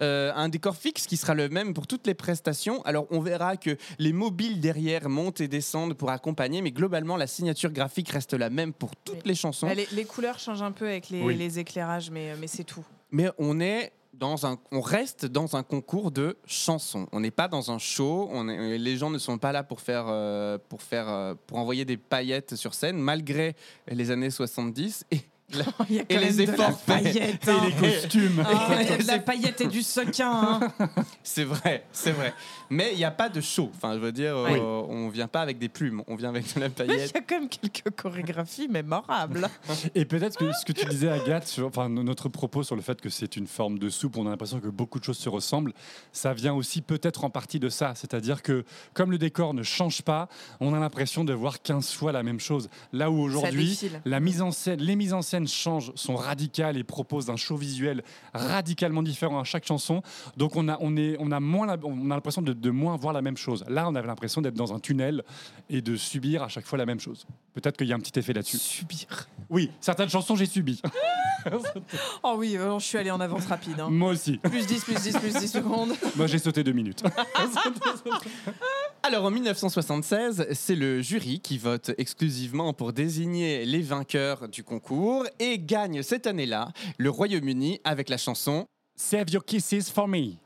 [0.00, 2.80] Euh, un décor fixe qui sera le même pour toutes les prestations.
[2.84, 7.26] Alors, on verra que les mobiles derrière montent et descendent pour accompagner, mais globalement, la
[7.26, 9.22] signature graphique reste la même pour toutes Oui.
[9.26, 9.66] les chansons.
[9.68, 11.36] Les, les couleurs changent un peu avec les, Oui.
[11.36, 12.84] les éclairages, mais, mais c'est tout.
[13.10, 17.06] Mais on est dans un, on reste dans un concours de chansons.
[17.12, 18.28] On n'est pas dans un show.
[18.32, 21.58] On est- les gens ne sont pas là pour faire, euh, pour faire, euh, pour
[21.58, 23.54] envoyer des paillettes sur scène, malgré
[23.88, 25.20] les années 70 et, la-
[25.88, 27.02] Il y a et les même de la efforts faits.
[27.04, 27.60] paillette, Et hein.
[27.66, 28.44] les costumes.
[28.44, 30.60] Ah, de la paillette et du sequin.
[30.78, 30.88] hein.
[31.22, 32.34] C'est vrai, c'est vrai.
[32.70, 33.70] Mais il n'y a pas de show.
[33.76, 34.58] Enfin, je veux dire, euh, Oui.
[34.60, 37.12] on vient pas avec des plumes, on vient avec de la Mais il paillette.
[37.14, 39.48] y a quand même quelques chorégraphies mémorables.
[39.94, 42.82] Et peut-être que ce que tu disais, Agathe, sur, enfin, no- notre propos sur le
[42.82, 45.28] fait que c'est une forme de soupe, on a l'impression que beaucoup de choses se
[45.28, 45.72] ressemblent,
[46.12, 47.92] ça vient aussi peut-être en partie de ça.
[47.94, 50.28] C'est-à-dire que comme le décor ne change pas,
[50.60, 52.68] on a l'impression de voir 15 fois la même chose.
[52.92, 54.00] Là où aujourd'hui, défile.
[54.04, 57.36] la mise en scène, les mises en scène scène changent, sont radicales et proposent un
[57.36, 60.02] show visuel radicalement différent à chaque chanson.
[60.36, 62.96] Donc on a, on est, on a, moins la- on a l'impression de, de moins
[62.96, 63.64] voir la même chose.
[63.68, 65.22] Là, on avait l'impression d'être dans un tunnel
[65.68, 67.26] et de subir à chaque fois la même chose.
[67.54, 68.58] Peut-être qu'il y a un petit effet là-dessus.
[68.58, 69.06] Subir.
[69.50, 70.80] Oui, certaines chansons, j'ai subi.
[72.24, 73.78] Oh oui, euh, je suis allée en avance rapide.
[73.78, 73.88] hein.
[73.88, 74.38] Moi aussi.
[74.38, 75.90] Plus 10, plus 10, plus 10 secondes.
[76.16, 77.04] Moi, j'ai sauté deux minutes.
[79.02, 85.25] Alors en 1976, c'est le jury qui vote exclusivement pour désigner les vainqueurs du concours
[85.38, 90.38] et gagne cette année-là le Royaume-Uni avec la chanson Save your kisses for me.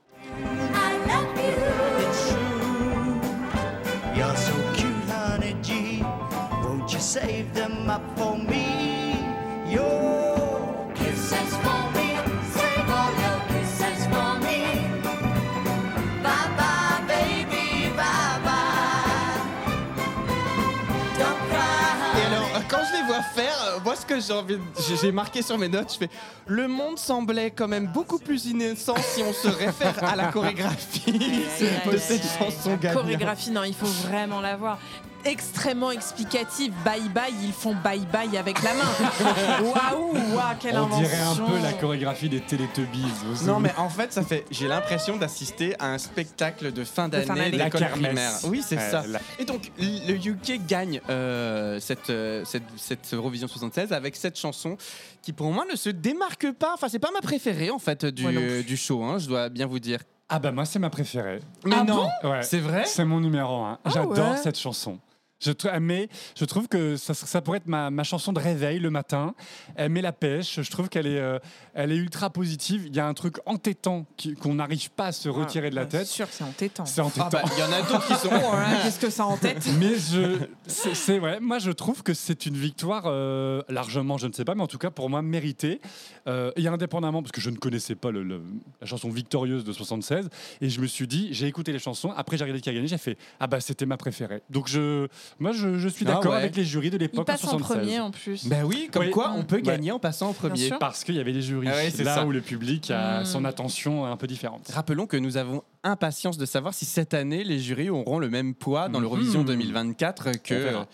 [24.26, 26.10] j'ai envie, marqué sur mes notes, je fais
[26.46, 31.12] le monde semblait quand même beaucoup plus innocent si on se réfère à la chorégraphie
[31.92, 33.02] de cette chanson gagnante.
[33.02, 34.78] Chorégraphie, non, il faut vraiment la voir.
[35.24, 36.72] Extrêmement explicative.
[36.84, 38.84] Bye bye, ils font bye bye avec la main.
[39.62, 41.00] Waouh, waouh, quelle On invention.
[41.02, 43.04] dirait un peu la chorégraphie des Teletubbies.
[43.24, 47.08] vous Non mais en fait ça fait j'ai l'impression d'assister à un spectacle de fin
[47.08, 47.90] d'année kermesse.
[47.90, 48.32] primaire.
[48.44, 49.04] Oui c'est Euh, ça.
[49.06, 54.38] la- Et donc le UK gagne euh, cette, euh, cette, cette Eurovision 76 avec cette
[54.38, 54.76] chanson
[55.22, 56.72] qui pour moi ne se démarque pas.
[56.74, 59.02] Enfin c'est pas ma préférée en fait du, du show.
[59.04, 60.00] hein, je dois bien vous dire.
[60.32, 61.40] Ah bah moi, c'est ma préférée.
[61.64, 62.08] Mais Ah non.
[62.22, 62.42] Ouais.
[62.44, 62.84] C'est vrai?
[62.86, 63.78] C'est mon numéro 1.
[63.86, 64.36] J'adore ouais.
[64.40, 64.96] cette chanson.
[65.40, 68.90] Je mais je trouve que ça, ça pourrait être ma, ma chanson de réveil le
[68.90, 69.34] matin.
[69.74, 70.60] Elle met la pêche.
[70.60, 71.38] Je trouve qu'elle est, euh,
[71.74, 72.84] elle est ultra positive.
[72.86, 74.04] Il y a un truc entêtant
[74.40, 76.06] qu'on n'arrive pas à se retirer de la tête.
[76.06, 76.84] sûr, c'est entêtant.
[76.84, 77.28] C'est Ah entêtant.
[77.30, 78.28] bah il y en a d'autres qui sont.
[78.52, 82.02] Oh là, Qu'est-ce que ça en tête Mais je, c'est c'est- ouais, moi je trouve
[82.02, 85.08] que c'est une victoire euh, largement, je ne sais pas, mais en tout cas pour
[85.10, 85.80] moi méritée.
[86.26, 88.42] Euh, et indépendamment, parce que je ne connaissais pas le- le-
[88.80, 90.28] la chanson victorieuse de 76,
[90.60, 92.86] et je me suis dit, j'ai écouté les chansons, après j'ai regardé qui a gagné,
[92.86, 94.42] j'ai fait, ah bah c'était ma préférée.
[94.50, 96.38] Donc je, moi je, je suis Ah d'accord ouais.
[96.38, 97.76] avec les jurys de Il l'époque en passe en 76.
[97.78, 98.46] premier en plus.
[98.46, 99.10] Ben oui, comme Oui.
[99.10, 99.62] quoi on peut Ouais.
[99.62, 100.68] gagner en passant en premier.
[100.68, 100.78] sûr.
[100.78, 102.26] Parce qu'il y avait des jurys, Ah ouais, c'est là ça.
[102.26, 103.24] où le public a Mm.
[103.24, 104.68] son attention un peu différente.
[104.72, 108.54] Rappelons que nous avons impatience de savoir si cette année les jurys auront le même
[108.54, 109.02] poids dans Mhm.
[109.04, 110.86] l'Eurovision 2024 On que, verra.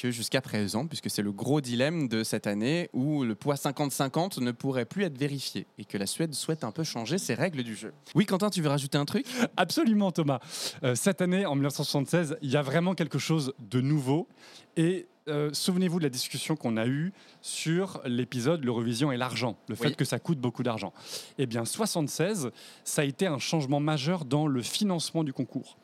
[0.00, 4.40] Que jusqu'à présent, puisque c'est le gros dilemme de cette année où le poids 50-50
[4.40, 7.62] ne pourrait plus être vérifié et que la Suède souhaite un peu changer ses règles
[7.64, 7.92] du jeu.
[8.14, 9.26] Oui, Quentin, tu veux rajouter un truc?
[9.56, 10.38] Absolument, Thomas.
[10.84, 14.28] Euh, cette année, en 1976, il y a vraiment quelque chose de nouveau.
[14.76, 19.74] Et euh, souvenez-vous de la discussion qu'on a eue sur l'épisode L'Eurovision et l'argent, le
[19.74, 19.96] fait Oui.
[19.96, 20.92] que ça coûte beaucoup d'argent.
[21.38, 22.50] Eh bien, 76,
[22.84, 25.76] ça a été un changement majeur dans le financement du concours.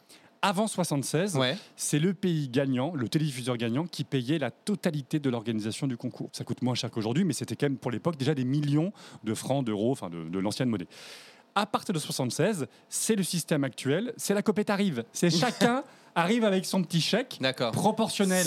[0.46, 1.56] Avant 76, Ouais.
[1.74, 6.28] c'est le pays gagnant, le télédiffuseur gagnant, qui payait la totalité de l'organisation du concours.
[6.32, 8.92] Ça coûte moins cher qu'aujourd'hui, mais c'était quand même pour l'époque déjà des millions
[9.24, 10.86] de francs, d'euros, enfin de, de l'ancienne monnaie.
[11.54, 15.04] À partir de 76, c'est le système actuel, c'est la copette arrive.
[15.14, 15.82] C'est chacun
[16.14, 17.40] arrive avec son petit chèque
[17.72, 18.46] proportionnel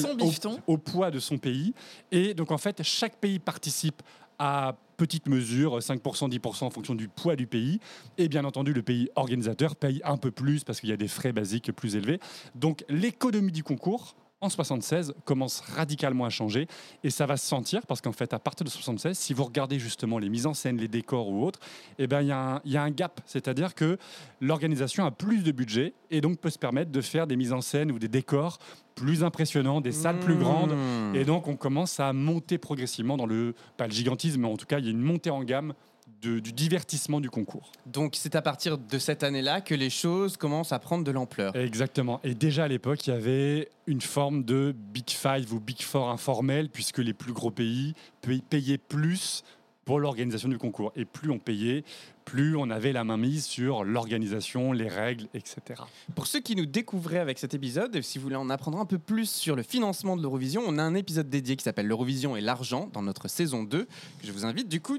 [0.67, 1.73] au poids de son pays.
[2.11, 4.03] Et donc en fait, chaque pays participe
[4.37, 7.79] à petite mesure, 5%, 10% en fonction du poids du pays.
[8.17, 11.07] Et bien entendu, le pays organisateur paye un peu plus parce qu'il y a des
[11.07, 12.19] frais basiques plus élevés.
[12.55, 16.67] Donc l'économie du concours, en 76, commence radicalement à changer.
[17.03, 19.79] Et ça va se sentir parce qu'en fait, à partir de 76, si vous regardez
[19.79, 21.59] justement les mises en scène, les décors ou autres,
[21.97, 23.19] eh ben, il y, a un- il y a un gap.
[23.25, 23.97] C'est-à-dire que
[24.39, 27.61] l'organisation a plus de budget et donc peut se permettre de faire des mises en
[27.61, 28.59] scène ou des décors
[28.93, 30.73] plus impressionnants, des salles plus grandes.
[30.73, 31.15] Mmh.
[31.15, 34.65] Et donc, on commence à monter progressivement dans le, pas le gigantisme, mais en tout
[34.67, 35.73] cas, il y a une montée en gamme
[36.21, 37.71] de- du divertissement du concours.
[37.85, 41.55] Donc c'est à partir de cette année-là que les choses commencent à prendre de l'ampleur.
[41.55, 42.19] Exactement.
[42.23, 46.09] Et déjà à l'époque, il y avait une forme de Big Five ou Big Four
[46.09, 49.43] informel, puisque les plus gros pays pay- payaient plus
[49.85, 50.91] pour l'organisation du concours.
[50.97, 51.85] Et plus on payait,
[52.25, 55.81] plus on avait la main mise sur l'organisation, les règles, etc.
[56.13, 58.85] Pour ceux qui nous découvraient avec cet épisode, et si vous voulez en apprendre un
[58.85, 62.35] peu plus sur le financement de l'Eurovision, on a un épisode dédié qui s'appelle L'Eurovision
[62.35, 63.89] et l'argent dans notre saison 2, que
[64.27, 64.97] je vous invite du coup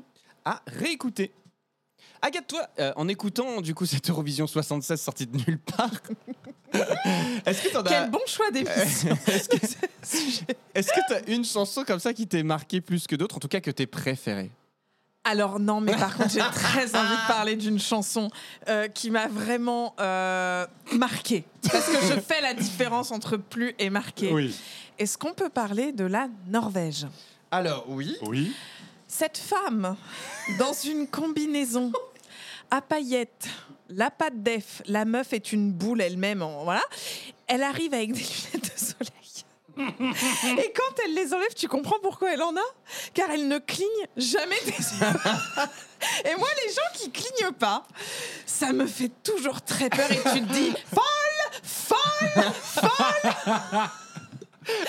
[0.48, 1.32] à réécouter.
[2.22, 5.90] Agathe, toi, euh, en écoutant du coup cette Eurovision 76 sortie de nulle part,
[7.46, 7.88] est-ce que t'en as...
[7.88, 9.16] Quel bon choix d'émission.
[10.74, 13.40] Est-ce que que t'as une chanson comme ça qui t'est marquée plus que d'autres, en
[13.40, 14.50] tout cas que t'es préférée?
[15.24, 18.30] Alors non, mais par contre, j'ai très envie de parler d'une chanson
[18.68, 21.44] euh, qui m'a vraiment euh, marquée.
[21.70, 24.32] Parce que je fais la différence entre plus et marqué.
[24.32, 24.56] Oui.
[24.98, 27.06] Est-ce qu'on peut parler de la Norvège?
[27.50, 28.16] Alors oui.
[28.22, 28.52] Oui.
[29.08, 29.96] Cette femme,
[30.58, 31.90] dans une combinaison
[32.70, 33.48] à paillettes,
[33.88, 36.82] la patte d'Ef, la meuf est une boule elle-même, voilà.
[37.46, 39.18] Elle arrive avec des lunettes de soleil.
[40.58, 42.68] Et quand elle les enlève, tu comprends pourquoi elle en a?
[43.14, 45.06] Car elle ne cligne jamais des yeux.
[46.24, 47.86] Et moi, les gens qui clignent pas,
[48.44, 50.10] ça me fait toujours très peur.
[50.10, 53.88] Et tu te dis, folle, folle, folle.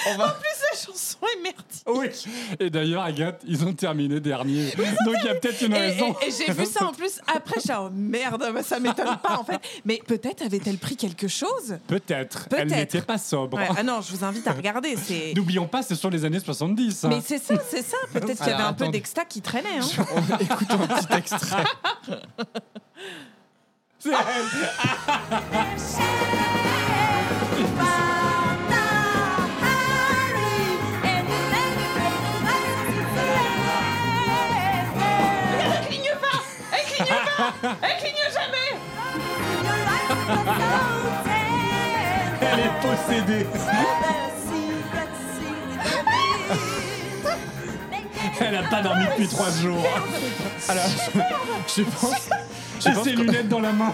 [0.08, 1.84] On va- En plus, la chanson est merdique.
[1.88, 2.10] Oui.
[2.60, 4.72] Et d'ailleurs, Agathe, ils ont terminé dernier.
[5.06, 6.16] Donc il y a peut-être une Et, raison.
[6.22, 9.18] et- et j'ai vu ça en plus après, je suis en merde, bah, ça m'étonne
[9.24, 9.60] pas en fait.
[9.86, 11.78] Mais peut-être avait-elle pris quelque chose?
[11.88, 12.48] Peut-être.
[12.52, 12.78] Elle Peut-être.
[12.78, 13.58] n'était pas sobre.
[13.58, 14.96] Ouais, Ah non, je vous invite à regarder.
[15.36, 17.06] N'oublions pas, ce sont les années 70.
[17.06, 17.10] hein.
[17.10, 17.98] Mais c'est ça, c'est ça.
[18.14, 19.80] Peut-être qu'il y avait un peu d'exta qui traînait.
[19.80, 20.06] Hein.
[20.16, 21.64] on- Écoutons un petit extrait.
[24.02, 24.16] C'est elle.
[27.58, 28.29] Elle
[37.64, 38.80] Elle cligne jamais
[42.42, 43.46] Elle est possédée.
[48.42, 49.84] Elle a pas dormi depuis trois jours.
[50.70, 50.86] Alors,
[51.76, 52.30] je, pense.
[52.80, 53.94] J'ai ses lunettes dans la main.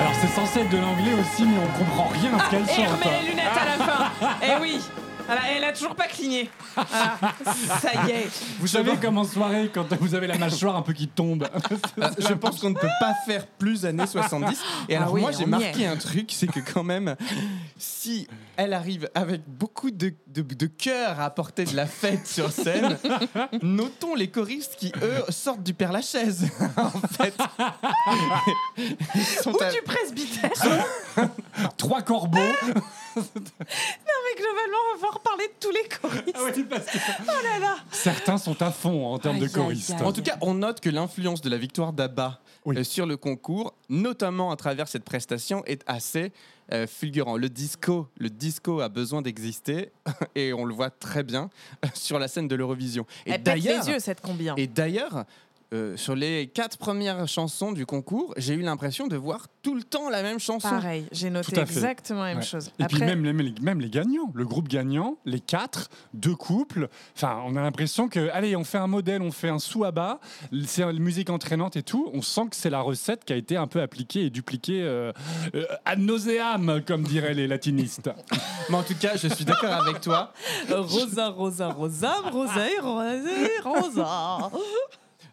[0.00, 2.82] Alors c'est censé être de l'anglais aussi, mais on comprend rien à ce qu'elle Et
[2.82, 3.02] elle chante.
[3.04, 4.10] remet les lunettes à la fin
[4.42, 4.80] Eh oui
[5.26, 7.18] Voilà, Elle a toujours pas cligné Voilà.
[7.80, 10.92] Ça y est Vous savez comme en soirée, quand vous avez la mâchoire un peu
[10.92, 11.48] qui tombe.
[11.98, 14.60] Euh, je pense qu'on ne peut pas faire plus années 70.
[14.88, 17.16] Et alors Ah oui, moi j'ai marqué un truc, c'est que quand même,
[17.76, 22.50] si elle arrive avec beaucoup de, de, de cœur à apporter de la fête sur
[22.50, 22.98] scène,
[23.62, 26.48] notons les choristes qui eux sortent du Père Lachaise.
[26.76, 27.34] en fait,
[29.14, 30.50] Ils sont Ou à- du presbytère
[31.76, 32.40] Trois corbeaux.
[33.14, 33.22] Mais
[34.36, 37.76] globalement, on va pouvoir parler de tous les choristes Oui, parce que Oh là là
[37.90, 39.90] certains sont à fond en termes Aïe, de aïe, choristes.
[39.90, 40.02] aïe.
[40.02, 42.78] En tout cas, on note que l'influence de la victoire d'Abba Oui.
[42.78, 46.32] euh, sur le concours, notamment à travers cette prestation, est assez
[46.72, 47.36] euh, fulgurant.
[47.36, 49.92] Le disco, le disco a besoin d'exister
[50.34, 51.50] et on le voit très bien
[51.84, 53.06] euh, sur la scène de l'Eurovision.
[53.26, 54.48] Et Elle pète d'ailleurs, les yeux, cette combi.
[54.48, 54.54] hein.
[54.56, 55.24] et d'ailleurs,
[55.72, 59.82] euh, sur les quatre premières chansons du concours, j'ai eu l'impression de voir tout le
[59.82, 60.68] temps la même chanson.
[60.68, 62.42] Pareil, j'ai noté exactement la même Ouais.
[62.42, 62.66] chose.
[62.78, 66.88] Et puis Après, même, les- même les gagnants, le groupe gagnant, les quatre, deux couples.
[67.16, 69.92] Enfin, on a l'impression que, allez, on fait un modèle, on fait un sous à
[69.92, 70.20] bas,
[70.66, 72.10] c'est une musique entraînante et tout.
[72.12, 75.12] On sent que c'est la recette qui a été un peu appliquée et dupliquée euh,
[75.54, 78.10] euh, ad nauseam, comme diraient les latinistes.
[78.68, 80.32] Mais en tout cas, je suis d'accord avec toi.
[80.70, 84.50] Rosa, Rosa, Rosa, Rosa, et Rosa, et Rosa.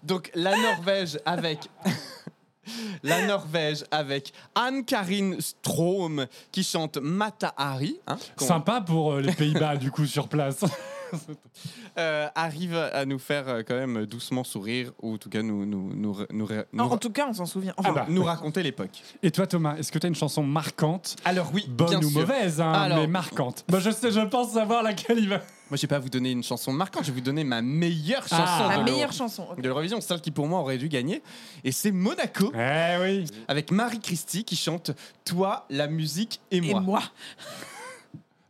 [0.04, 1.60] Donc la Norvège avec
[3.04, 9.78] la Norvège avec Anne-Karin Strom qui chante Mata Hari, hein, Sympa pour euh, les Pays-Bas,
[9.78, 10.64] du coup, sur place.
[11.98, 15.66] euh, arrive à nous faire euh, quand même doucement sourire ou en tout cas nous
[15.66, 17.74] nous nous, nous, nous, Non, en tout cas, on s'en souvient.
[17.78, 18.06] Enfin, Ah bah.
[18.10, 19.02] nous raconter l'époque.
[19.24, 21.16] Et toi, Thomas, est-ce que tu as une chanson marquante?
[21.26, 22.20] Alors oui, Bonne bien ou sûr.
[22.22, 23.66] mauvaise, hein, Alors- mais marquante.
[23.68, 25.38] Bah, je sais, je pense savoir laquelle il va.
[25.70, 28.28] Moi, je vais pas vous donner une chanson marquante, je vais vous donner ma meilleure
[28.28, 28.68] chanson Ah.
[28.70, 29.48] la de meilleure chanson.
[29.56, 31.22] de l'Eurovision, celle qui pour moi aurait dû gagner,
[31.64, 33.26] et c'est Monaco Eh oui.
[33.48, 34.92] avec Marie Christie qui chante
[35.26, 36.80] Toi, la musique et moi.
[36.82, 37.02] Et moi.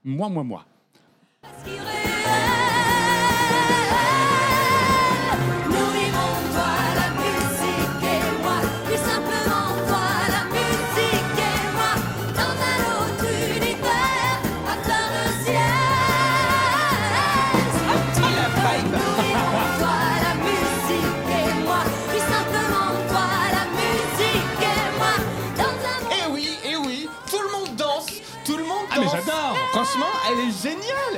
[0.05, 0.65] Moi, moi, moi.
[1.65, 1.73] Nous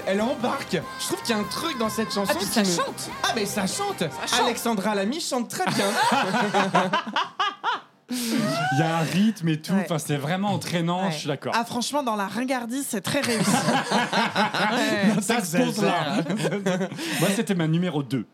[0.08, 0.78] elle embarque.
[1.00, 2.66] Je trouve qu'il y a un truc dans cette chanson Ah, puis qui ça me-
[2.66, 3.10] chante.
[3.24, 4.00] Ah mais ça chante.
[4.00, 4.40] chante.
[4.44, 5.86] Alexandra Lamy chante très bien.
[8.14, 9.72] Il y a un rythme et tout.
[9.72, 9.84] Ouais.
[9.86, 11.06] Enfin, c'est vraiment entraînant.
[11.06, 11.12] Ouais.
[11.12, 11.54] Je suis d'accord.
[11.56, 13.50] Ah, franchement, dans la ringardise, c'est très réussi.
[14.72, 15.22] Ouais.
[15.22, 16.18] Ça se pose là.
[17.20, 18.26] Moi, c'était ma numéro 2.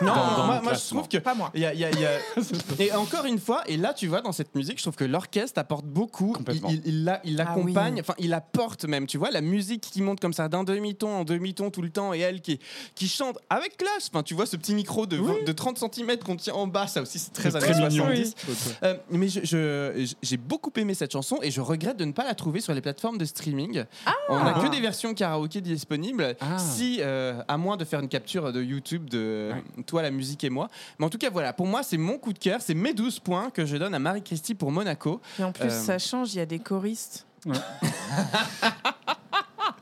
[0.00, 0.14] Non, dans-
[0.48, 1.50] dans moi, je trouve que Pas moi.
[1.54, 2.18] il y a- il y a- il y a-
[2.80, 5.58] et encore une fois, et là tu vois dans cette musique, je trouve que l'orchestre
[5.60, 6.30] apporte beaucoup.
[6.30, 6.68] Il, Complètement.
[6.70, 8.00] il, il la- il Ah l'accompagne, oui.
[8.00, 9.06] enfin il apporte même.
[9.06, 12.12] Tu vois la musique qui monte comme ça d'un demi-ton en demi-ton tout le temps,
[12.14, 12.58] et elle qui
[12.94, 14.10] qui chante avec classe.
[14.12, 17.02] Enfin tu vois ce petit micro de, de 30 cm qu'on tient en bas, ça
[17.02, 18.06] aussi c'est très très mignon.
[18.06, 18.34] 70.
[18.82, 22.24] Euh, mais je- je- j'ai beaucoup aimé cette chanson et je regrette de ne pas
[22.24, 23.84] la trouver sur les plateformes de streaming.
[24.28, 26.34] On n'a que des versions karaoké disponibles.
[26.40, 26.58] Ah.
[26.58, 29.52] Si, euh, à moins de faire une capture de YouTube de
[29.84, 30.68] Toi, la musique et moi.
[30.98, 32.60] Mais en tout cas, voilà, pour moi, c'est mon coup de cœur.
[32.62, 35.20] C'est mes 12 points que je donne à Marie-Christie pour Monaco.
[35.38, 37.26] Et en plus, Euh, ça change, il y a des choristes.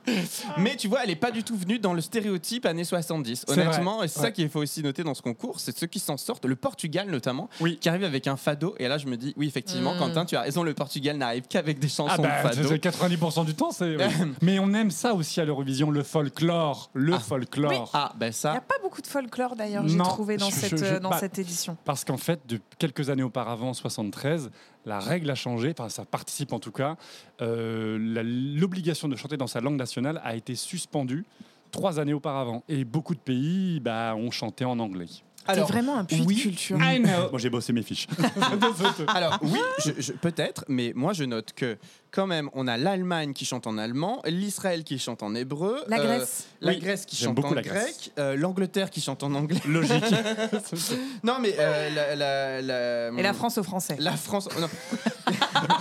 [0.59, 3.45] Mais tu vois, elle est pas du tout venue dans le stéréotype années 70.
[3.47, 4.33] C'est Honnêtement, et c'est ça Ouais.
[4.33, 6.45] qu'il faut aussi noter dans ce concours, c'est ceux qui s'en sortent.
[6.45, 7.79] Le Portugal notamment, Oui.
[7.81, 8.75] qui arrive avec un fado.
[8.79, 9.99] Et là, je me dis, oui, effectivement, Mm.
[9.99, 12.69] Quentin, tu as raison, le Portugal n'arrive qu'avec des chansons Ah bah, de fado.
[12.69, 13.97] c'est 90% du temps, c'est.
[13.97, 14.05] oui.
[14.43, 17.91] Mais on aime ça aussi à l'Eurovision, le folklore, le folklore.
[17.95, 18.61] Ah, ben Il n'y a ça.
[18.61, 21.19] pas beaucoup de folklore d'ailleurs, j'ai trouvé dans, je- cette, je- je- euh, dans bah,
[21.21, 21.77] cette édition.
[21.85, 24.51] Parce qu'en fait, de quelques années auparavant, 73,
[24.87, 26.97] la règle a changé, enfin ça participe en tout cas,
[27.41, 31.25] euh, l'obligation de chanter dans sa langue nationale a été suspendue
[31.71, 32.63] trois années auparavant.
[32.69, 35.09] Et beaucoup de pays bah, ont chanté en anglais.
[35.53, 36.37] C'est vraiment un puits oui.
[36.37, 36.79] de culture.
[36.81, 37.31] I know.
[37.31, 38.07] Moi j'ai bossé mes fiches.
[39.09, 41.77] Alors oui, je- je- peut-être, mais moi je note que
[42.11, 45.99] quand même, on a l'Allemagne qui chante en allemand, l'Israël qui chante en hébreu, La
[45.99, 46.47] euh, Grèce.
[46.61, 49.59] la Oui, Grèce qui chante beaucoup en la grec, euh, l'Angleterre qui chante en anglais.
[49.67, 50.05] Logique.
[51.25, 53.97] Non mais euh, la, la- la- Et la France aux Français.
[53.99, 54.49] La France.
[54.61, 54.69] non.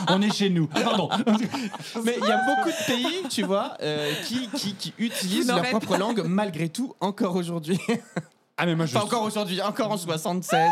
[0.10, 0.68] on est chez nous.
[0.68, 1.10] Pardon.
[2.04, 5.62] Mais il y a beaucoup de pays, tu vois, euh, qui, qui, qui utilisent leur
[5.64, 7.80] propre langue malgré tout encore aujourd'hui.
[8.58, 10.70] Ah mais moi je Enfin encore aujourd'hui, encore en 76.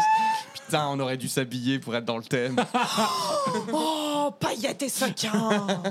[0.54, 2.56] Putain, on aurait dû s'habiller pour être dans le thème.
[3.74, 5.82] Oh, paillettes et sequins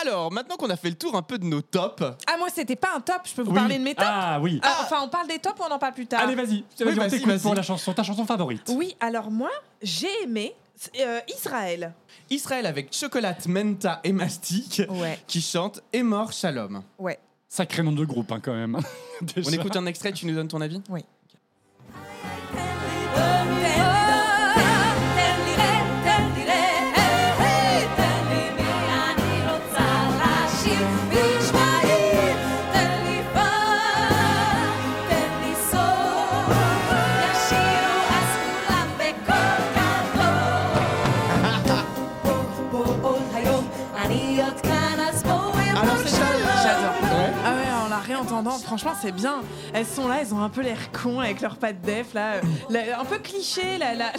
[0.00, 2.76] Alors, maintenant qu'on a fait le tour un peu de nos tops, Ah, moi, c'était
[2.76, 3.56] pas un top, je peux vous Oui.
[3.58, 4.60] parler de mes tops Ah oui.
[4.62, 6.46] Ah, Enfin, on parle des tops ou on en parle plus tard Allez vas-y.
[6.46, 7.40] Oui, Vas-y, on vas-y, t'écoute vas-y.
[7.42, 8.62] pour la chanson, ta chanson favorite.
[8.68, 9.50] Oui, alors moi,
[9.82, 10.54] j'ai aimé
[11.00, 11.92] euh, Israël.
[12.30, 16.82] Israël avec chocolat, menta et mastic Ouais, qui chante Et mort shalom.
[16.98, 17.18] ouais.
[17.48, 18.78] Sacré nom de groupe hein, quand même.
[19.36, 20.82] On écoute un extrait, tu nous donnes ton avis?
[20.88, 21.02] Alors
[48.62, 49.42] franchement, c'est bien.
[49.72, 52.34] Elles sont là, elles ont un peu l'air cons avec leur patte def, là.
[52.88, 54.12] euh, un peu cliché, la, la,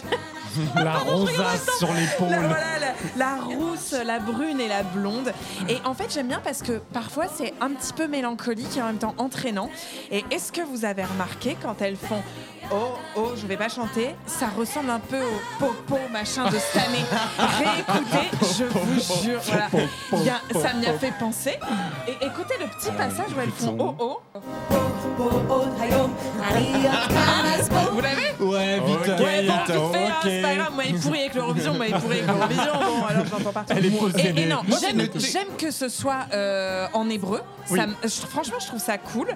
[0.76, 2.30] La rosace sur l'épaule.
[2.30, 5.32] la- voilà, la, la rousse, la brune et la blonde.
[5.68, 8.88] Et en fait, j'aime bien parce que parfois, c'est un petit peu mélancolique et en
[8.88, 9.70] même temps entraînant.
[10.12, 12.22] Et est-ce que vous avez remarqué quand elles font
[12.72, 16.84] Oh, oh, je vais pas chanter, ça ressemble un peu au popo machin de cette
[16.84, 17.04] année.
[17.58, 19.40] Réécoutez, je vous jure,
[20.12, 20.40] voilà.
[20.54, 21.58] Ça m'y a fait penser.
[22.08, 23.96] Et écoutez le petit passage où elles font Oh,
[24.36, 24.79] oh.
[27.92, 29.00] Vous l'avez Ouais, vite.
[29.00, 29.20] vite.
[29.20, 30.74] Ouais, bon, vite, vite fait, hein, c'est pas grave.
[30.74, 32.72] Moi, il pourrit avec l'Eurovision, moi, il pourrit avec l'Eurovision.
[32.74, 33.74] Bon, alors je l'entends partout.
[33.76, 34.42] Elle est Et, possédée.
[34.42, 37.42] et non, j'aime j'aime que ce soit euh, en hébreu.
[37.70, 37.80] Oui.
[37.80, 39.28] Ça me- je- franchement, je trouve ça cool.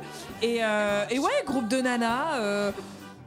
[0.41, 2.35] Et, euh, et ouais, groupe de nanas.
[2.35, 2.71] euh,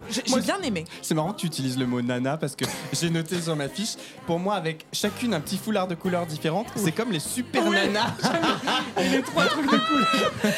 [0.08, 0.84] j'ai j'ai Moi, bien aimé.
[1.02, 3.96] C'est marrant que tu utilises le mot nana parce que j'ai noté sur ma fiche,
[4.26, 8.14] pour moi, avec chacune un petit foulard de couleurs différentes, c'est comme les super nanas.
[8.98, 10.32] les trois trucs de couleur.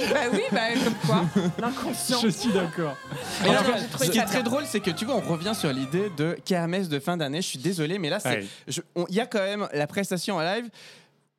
[0.12, 1.24] Bah oui, bah comme quoi.
[1.58, 2.20] L'inconscient.
[2.20, 2.96] Je suis d'accord.
[3.44, 4.50] Et En alors, tout cas, j'ai trouvé ce qui est ça très bien.
[4.50, 7.42] drôle, c'est que tu vois, on revient sur l'idée de kermesse de fin d'année.
[7.42, 8.46] Je suis désolé, mais là, c'est- Ouais.
[8.68, 10.68] je- on- il y a quand même la prestation en live.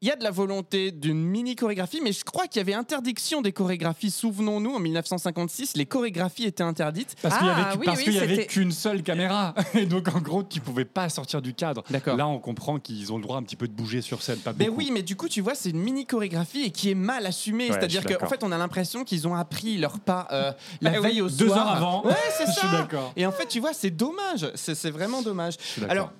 [0.03, 2.75] Il y a de la volonté d'une mini chorégraphie, mais je crois qu'il y avait
[2.75, 4.11] interdiction des chorégraphies.
[4.11, 7.15] Souvenons-nous, en 1956, les chorégraphies étaient interdites.
[7.23, 9.55] Parce qu'il y Ah, avait, oui, oui, c'était- qu'une seule caméra.
[9.73, 11.83] Et donc, en gros, tu pouvais pas sortir du cadre.
[12.15, 14.37] Là, on comprend qu'ils ont le droit un petit peu de bouger sur scène.
[14.37, 14.77] Pas Mais beaucoup.
[14.77, 17.69] oui, mais du coup, tu vois, c'est une mini chorégraphie et qui est mal assumée.
[17.71, 20.91] Ouais, C'est-à-dire je qu'en fait, on a l'impression qu'ils ont appris leur pas euh, la
[20.91, 21.57] Bah oui, veille au deux soir.
[21.57, 22.05] heures avant.
[22.05, 22.59] Ouais, c'est Je ça.
[22.59, 23.13] suis d'accord.
[23.15, 24.51] Et en fait, tu vois, c'est dommage.
[24.53, 25.55] C'est vraiment dommage.
[25.59, 25.91] suis d'accord.
[25.91, 26.11] Alors.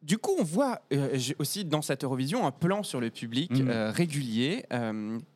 [0.00, 3.50] Du coup, on voit euh, j'ai aussi dans cette Eurovision un plan sur le public
[3.50, 3.68] Mhm.
[3.68, 4.64] euh, régulier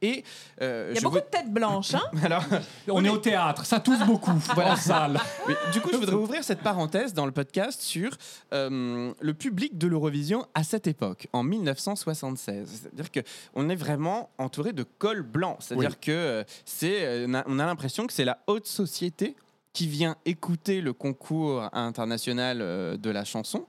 [0.01, 0.25] et
[0.61, 2.44] euh, Il y a beaucoup veux- de têtes blanches, hein Alors,
[2.88, 5.18] On est au théâtre, ça tousse beaucoup en salle.
[5.48, 8.16] mais du coup, je voudrais ouvrir cette parenthèse dans le podcast sur
[8.55, 12.83] euh, le public de l'Eurovision à cette époque, en 1976.
[12.83, 13.20] C'est-à-dire que
[13.55, 15.57] on est vraiment entouré de col blanc.
[15.59, 15.96] C'est-à-dire Oui.
[16.01, 19.35] que euh, c'est, on a- on a l'impression que c'est la haute société
[19.72, 23.66] qui vient écouter le concours international euh, de la chanson.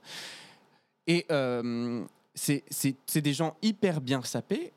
[1.06, 4.72] Et euh, c'est c'est- c'est des gens hyper bien sapés.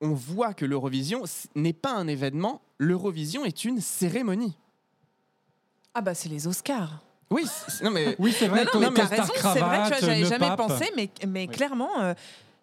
[0.00, 1.22] On voit que l'Eurovision
[1.54, 4.56] n'est pas un événement, l'Eurovision est une cérémonie.
[5.94, 7.00] Ah bah c'est les Oscars.
[7.30, 8.64] Oui, c'est- non mais Oui, c'est vrai.
[8.74, 10.56] Non, non, mais star raison, c'est vrai, tu vois, j'avais le jamais pape.
[10.56, 11.54] pensé, mais, mais Oui.
[11.54, 12.00] clairement.
[12.00, 12.14] euh,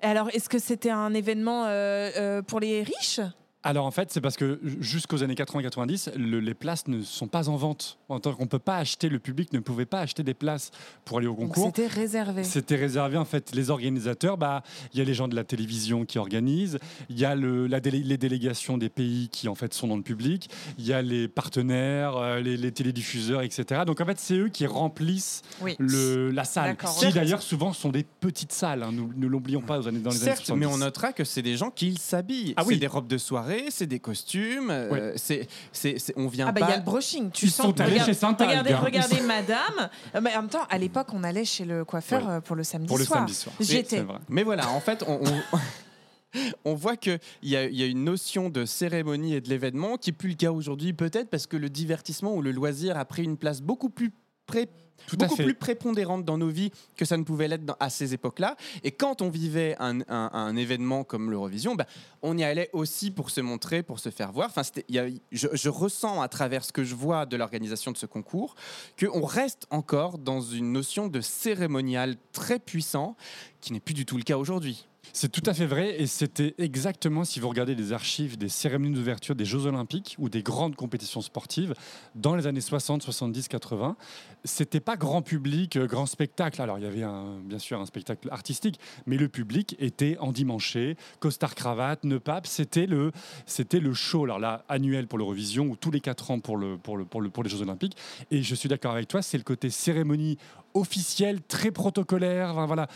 [0.01, 3.19] alors, est-ce que c'était un événement euh, euh, pour les riches?
[3.67, 7.49] Alors en fait, c'est parce que jusqu'aux années 80-90, le- les places ne sont pas
[7.49, 7.97] en vente.
[8.10, 10.71] En tant qu'on peut pas acheter, le public ne pouvait pas acheter des places
[11.06, 11.65] pour aller au concours.
[11.65, 12.43] c'était réservé.
[12.43, 14.38] C'était réservé en fait les organisateurs.
[14.38, 17.67] Bah, il y a les gens de la télévision qui organisent, il y a le,
[17.67, 20.93] la délé- les délégations des pays qui en fait sont dans le public, il y
[20.93, 23.82] a les partenaires, euh, les, les télédiffuseurs, etc.
[23.86, 25.75] Donc en fait, c'est eux qui remplissent Oui.
[25.80, 28.84] le, la salle, qui d'ailleurs souvent sont des petites salles.
[28.84, 28.91] hein.
[28.93, 30.60] Nous ne l'oublions pas aux années, dans les années Certes, 70.
[30.60, 32.53] mais on notera que c'est des gens qui s'habillent.
[32.57, 32.76] Ah oui.
[32.76, 34.70] C'est des robes de soirée, c'est des costumes.
[34.72, 36.74] euh, c'est, c'est, c'est- on vient Ah bah il y pas.
[36.74, 37.66] a le brushing, tu Ils sens.
[37.68, 39.89] sont allés regarde- chez Saint-Algue, Regardez, regardez madame.
[40.16, 42.32] Euh, mais en même temps, à l'époque, on allait chez le coiffeur Ouais.
[42.34, 43.20] euh, pour le samedi Pour le soir.
[43.20, 43.55] samedi soir.
[43.60, 43.97] Oui, J'y étais.
[43.97, 44.20] C'est vrai.
[44.30, 45.58] Mais voilà, en fait, on, on-
[46.66, 49.97] on voit qu'il y a, il y a une notion de cérémonie et de l'événement
[49.97, 53.05] qui n'est plus le cas aujourd'hui, peut-être parce que le divertissement ou le loisir a
[53.05, 54.12] pris une place beaucoup plus
[54.45, 54.70] pré-
[55.06, 58.56] Tout beaucoup plus prépondérante dans nos vies que ça ne pouvait l'être à ces époques-là.
[58.84, 61.86] Et quand on vivait un, un- un événement comme l'Eurovision, bah,
[62.24, 64.50] on y allait aussi pour se montrer, pour se faire voir.
[64.50, 67.98] Enfin, y a- je, je ressens à travers ce que je vois de l'organisation de
[67.98, 68.56] ce concours
[69.00, 73.16] qu'on reste encore dans une notion de cérémonial très puissant
[73.62, 74.86] qui n'est plus du tout le cas aujourd'hui.
[75.14, 78.93] C'est tout à fait vrai et c'était exactement, si vous regardez les archives des cérémonies
[78.93, 81.74] d'ouverture des Jeux Olympiques ou des grandes compétitions sportives
[82.16, 83.95] dans les années 60, 70, 80,
[84.43, 86.62] c'était pas grand public, euh, grand spectacle.
[86.62, 87.05] Alors il y avait
[87.43, 92.86] bien sûr un spectacle artistique, mais le public était endimanché, costard cravate, nœud pape, c'était
[92.86, 93.12] le,
[93.45, 94.26] c'était le show.
[94.26, 97.22] Alors là, annuel pour l'Eurovision ou tous les quatre ans pour, le, pour, le, pour,
[97.22, 97.97] le, pour les Jeux Olympiques.
[98.30, 100.38] Et je suis d'accord avec toi, c'est le côté cérémonie
[100.78, 102.65] officielle, très protocolaire.
[102.67, 102.88] Voilà.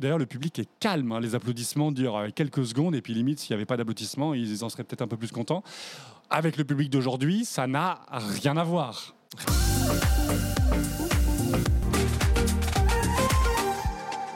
[0.00, 1.12] D'ailleurs, le public est calme.
[1.12, 1.20] hein.
[1.20, 2.94] Les applaudissements durent euh, quelques secondes.
[2.94, 5.30] Et puis, limite, s'il n'y avait pas d'applaudissements, ils en seraient peut-être un peu plus
[5.30, 5.62] contents.
[6.30, 9.14] Avec le public d'aujourd'hui, ça n'a rien à voir.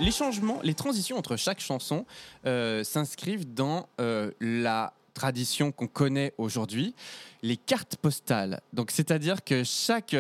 [0.01, 2.07] Les changements, les transitions entre chaque chanson
[2.47, 6.95] euh, s'inscrivent dans euh, la tradition qu'on connaît aujourd'hui,
[7.43, 8.61] les cartes postales.
[8.73, 10.15] Donc, c'est-à-dire que chaque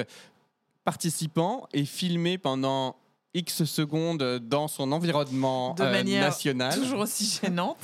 [0.88, 2.96] participant est filmé pendant
[3.34, 6.74] X secondes dans son environnement De euh, manière national.
[6.74, 7.76] Toujours aussi gênante.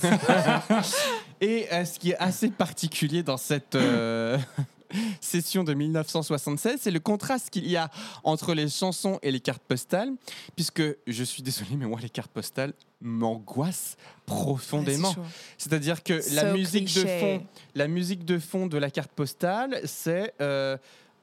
[1.42, 4.38] Et euh, ce qui est assez particulier dans cette euh,
[5.20, 7.90] session de 1976, c'est le contraste qu'il y a
[8.22, 10.12] entre les chansons et les cartes postales,
[10.57, 15.11] puisque je suis désolé, mais moi les cartes postales m'angoissent profondément.
[15.11, 15.26] Ouais.
[15.59, 19.82] C'est-à-dire que la So musique de fond, la musique de fond de la carte postale,
[19.84, 20.32] c'est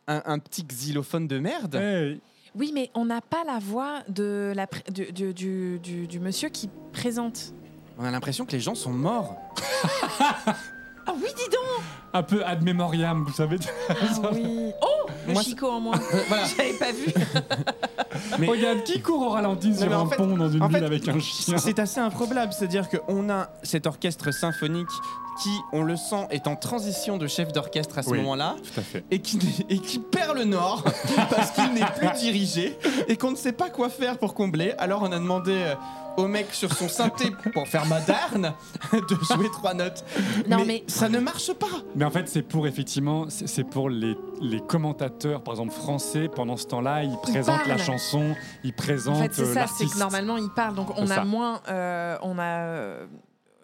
[0.07, 1.75] un, un petit xylophone de merde.
[2.55, 6.69] Oui, mais on n'a pas la voix de la du- du- du- du monsieur qui
[6.91, 7.53] présente.
[7.97, 9.37] On a l'impression que les gens sont morts.
[11.07, 11.83] Ah oui, dis donc
[12.13, 13.57] un peu ad memoriam, vous savez.
[13.89, 13.93] Ah
[14.33, 14.71] oui.
[14.81, 15.95] Oh Le Moi, Chico en moi.
[16.27, 16.43] voilà.
[16.57, 17.07] J'avais pas vu.
[18.39, 20.85] Mais- Regarde qui court au ralenti sur en un fait- pont dans une ville fait,
[20.85, 21.57] avec un chien.
[21.57, 24.87] C'est assez improbable, c'est-à-dire qu'on a cet orchestre symphonique
[25.41, 28.17] qui, on le sent, est en transition de chef d'orchestre à ce Oui.
[28.19, 28.55] moment-là.
[28.73, 29.03] Tout à fait.
[29.11, 29.39] Et qui,
[29.69, 30.83] et qui perd le nord
[31.29, 32.77] parce qu'il n'est plus dirigé
[33.07, 34.73] et qu'on ne sait pas quoi faire pour combler.
[34.77, 35.75] Alors on a demandé euh,
[36.17, 38.53] au mec sur son synthé pour faire moderne
[38.91, 40.03] de jouer trois notes.
[40.49, 41.67] Non, mais, mais- ça ne marche pas.
[41.95, 44.59] Mais en fait, c'est pour effectivement, c'est pour les, les
[44.93, 49.33] commentateurs, par exemple français, pendant ce temps-là, ils présentent la chanson, ils présentent En fait,
[49.33, 49.93] c'est euh, ça, c'est l'artiste.
[49.93, 50.75] que normalement, il parle.
[50.75, 51.23] Donc, on C'est a ça.
[51.25, 51.61] moins.
[51.69, 52.43] euh, on a.
[52.43, 53.05] euh,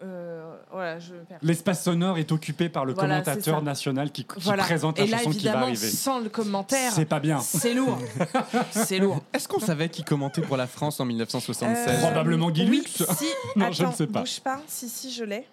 [0.04, 1.38] euh, voilà, je perds.
[1.42, 4.62] L'espace sonore est occupé par le Voilà, c'est commentateur national qui, qui Voilà.
[4.62, 5.88] présente la là, chanson qui va arriver.
[5.90, 7.40] sans le commentaire, C'est pas bien.
[7.40, 7.98] c'est lourd.
[8.70, 9.22] c'est lourd.
[9.32, 13.02] Est-ce qu'on savait qui commentait pour la France en 1976 Euh, Probablement Guy oui, Lux.
[13.16, 13.24] Si,
[13.56, 14.20] Non, je ne sais pas.
[14.20, 14.60] Bouge pas.
[14.68, 15.46] Si, si, je l'ai.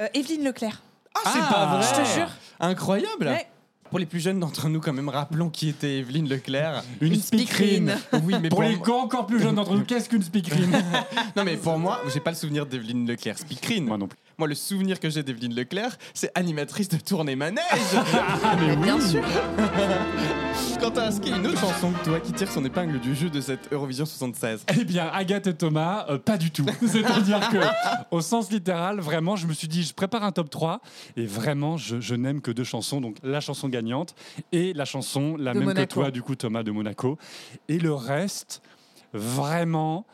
[0.00, 0.80] Euh, Evelyne Leclerc.
[1.16, 2.28] Ah, c'est pas vrai Je te jure.
[2.60, 3.48] Incroyable Ouais.
[3.90, 6.82] Pour les plus jeunes d'entre nous, quand même, rappelons qui était Evelyne Leclerc.
[7.00, 7.96] Une, Une speakerine.
[8.24, 10.70] Oui, mais Pour pour les encore plus jeunes d'entre nous, qu'est-ce qu'une speakerine?
[11.36, 13.86] Non, mais pour moi, j'ai pas le souvenir d'Evelyne Leclerc speakerine.
[13.86, 14.18] Moi non plus.
[14.38, 17.62] Moi, le souvenir que j'ai d'Evelyne Leclerc, c'est animatrice de tournée manège.
[18.60, 18.82] mais oui.
[18.82, 19.22] Bien sûr.
[20.80, 23.30] Quant à ce qui est une autre chanson, toi, qui tire son épingle du jeu
[23.30, 24.64] de cette Eurovision 76.
[24.78, 26.66] Eh bien, Agathe et Thomas, euh, pas du tout.
[26.86, 27.58] C'est-à-dire que,
[28.12, 30.80] au sens littéral, vraiment, je me suis dit, je prépare un top 3,
[31.16, 33.00] et vraiment, je, je n'aime que deux chansons.
[33.00, 34.14] Donc, la chanson gagnante
[34.52, 35.86] et la chanson, la De même Monaco.
[35.86, 37.16] que toi, du coup, Thomas de Monaco.
[37.68, 38.60] Et le reste,
[39.12, 40.04] vraiment,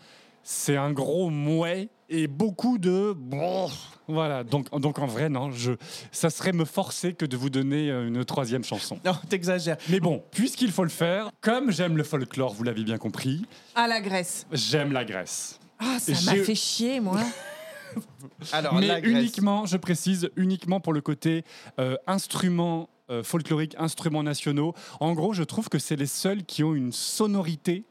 [0.43, 3.15] c'est un gros mouet et beaucoup de.
[3.17, 3.69] bon,
[4.09, 5.73] Voilà, donc, donc en vrai, non, je,
[6.13, 9.01] ça serait me forcer que de vous donner euh, une troisième chanson.
[9.05, 9.79] Non, t'exagères.
[9.89, 13.89] Mais bon, puisqu'il faut le faire, comme j'aime le folklore, vous l'avez bien compris, À
[13.89, 14.47] la Grèce.
[14.53, 15.59] j'aime la Grèce.
[15.79, 17.21] Ah, ça m'a fait chier, moi.
[18.53, 19.13] Alors, Mais la Grèce.
[19.13, 21.45] uniquement, je précise, uniquement pour le côté
[21.79, 24.75] euh, instruments euh, folkloriques, instruments nationaux.
[25.01, 27.85] En gros, je trouve que c'est les seuls qui ont une sonorité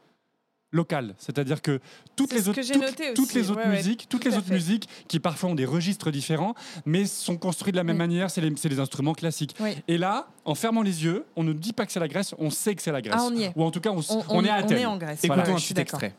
[0.72, 1.14] local.
[1.18, 1.78] C'est-à-dire que
[2.16, 3.36] toutes les autres, toutes, noté toutes aussi.
[3.38, 4.54] les autres Ouais, ouais, musiques, toutes tout les autres fait.
[4.54, 6.54] musiques qui parfois ont des registres différents,
[6.84, 7.98] mais sont construits de la même Mm.
[7.98, 8.30] manière.
[8.30, 9.54] C'est les, instruments classiques.
[9.60, 9.70] Oui.
[9.86, 12.50] Et là, en fermant les yeux, on ne dit pas que c'est la Grèce, on
[12.50, 13.14] sait que c'est la Grèce.
[13.16, 13.52] Ah, on y est.
[13.54, 14.78] Ou en tout cas, on, On- on on- est à on Athènes.
[14.78, 15.22] est en Grèce.
[15.22, 16.12] Écoutons Voilà, un petit extrait.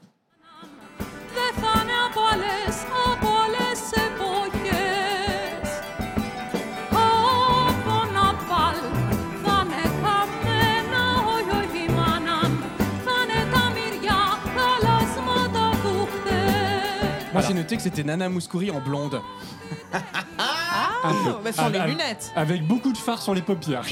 [17.65, 19.19] Noté que c'était Nana Mouskouri en blonde.
[19.91, 22.31] Ah, bah, sur les Avec- lunettes.
[22.35, 23.83] Avec beaucoup de phare sur les paupières.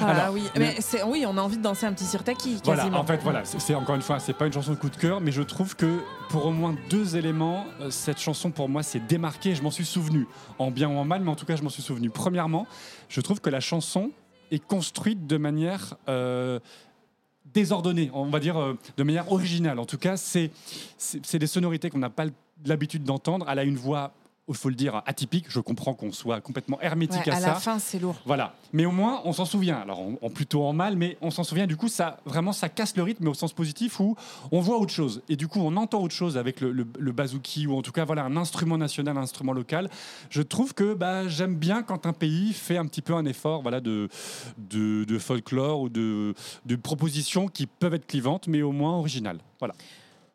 [0.00, 2.58] Ah Alors, oui, le- mais c'est oui, on a envie de danser un petit sirtaki
[2.64, 4.88] Voilà, en fait, voilà, c'est c'est- encore une fois, c'est pas une chanson de coup
[4.90, 8.68] de cœur, mais je trouve que pour au moins deux éléments, euh, cette chanson pour
[8.68, 9.50] moi s'est démarquée.
[9.50, 10.26] et Je m'en suis souvenu,
[10.58, 12.10] en bien ou en mal, mais en tout cas, je m'en suis souvenu.
[12.10, 12.66] Premièrement,
[13.08, 14.10] je trouve que la chanson
[14.50, 16.58] est construite de manière euh,
[17.54, 19.78] désordonnée, on va dire euh, de manière originale.
[19.78, 20.50] En tout cas, c'est
[20.98, 22.24] c'est c'est des sonorités qu'on n'a pas
[22.66, 23.46] l'habitude d'entendre.
[23.48, 24.12] Elle a une voix,
[24.48, 25.46] il faut le dire, atypique.
[25.48, 27.46] Je comprends qu'on soit complètement hermétique Ouais, à, à ça.
[27.46, 28.16] la fin, c'est lourd.
[28.26, 28.54] Voilà.
[28.72, 29.76] Mais au moins, on s'en souvient.
[29.78, 30.00] Alors,
[30.34, 31.66] plutôt en mal, mais on s'en souvient.
[31.66, 34.16] Du coup, ça vraiment, ça casse le rythme, au sens positif où
[34.50, 35.22] on voit autre chose.
[35.28, 36.86] Et du coup, on entend autre chose avec le, le,
[37.68, 39.88] ou en tout cas, voilà, un instrument national, un instrument local.
[40.28, 43.62] Je trouve que bah, j'aime bien quand un pays fait un petit peu un effort,
[43.62, 44.08] voilà, de,
[44.58, 46.34] de, de folklore ou de,
[46.66, 49.38] de propositions qui peuvent être clivantes, mais au moins originales.
[49.60, 49.74] Voilà.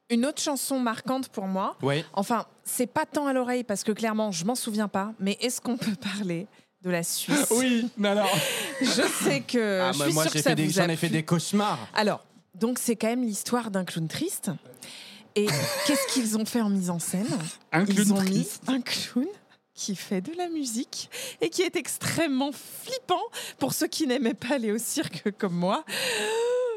[0.09, 1.75] Une autre chanson marquante pour moi.
[1.81, 2.05] Ouais.
[2.13, 5.11] Enfin, c'est pas tant à l'oreille parce que clairement, je m'en souviens pas.
[5.19, 6.47] Mais est-ce qu'on peut parler
[6.81, 7.47] de la Suisse?
[7.51, 8.29] Oui, mais alors.
[8.81, 10.79] Je sais que Ah, je bah, suis moi, sûre j'ai que ça fait des- vous
[10.79, 11.79] a j'en ai fait des cauchemars.
[11.93, 12.23] Alors,
[12.55, 14.51] donc c'est quand même l'histoire d'un clown triste.
[15.35, 15.45] Et
[15.85, 17.27] qu'est-ce qu'ils ont fait en mise en scène?
[17.71, 18.63] Un Ils clown ont mis triste.
[18.67, 19.27] un clown
[19.75, 21.09] qui fait de la musique
[21.41, 23.21] et qui est extrêmement flippant
[23.59, 25.83] pour ceux qui n'aimaient pas aller au cirque comme moi.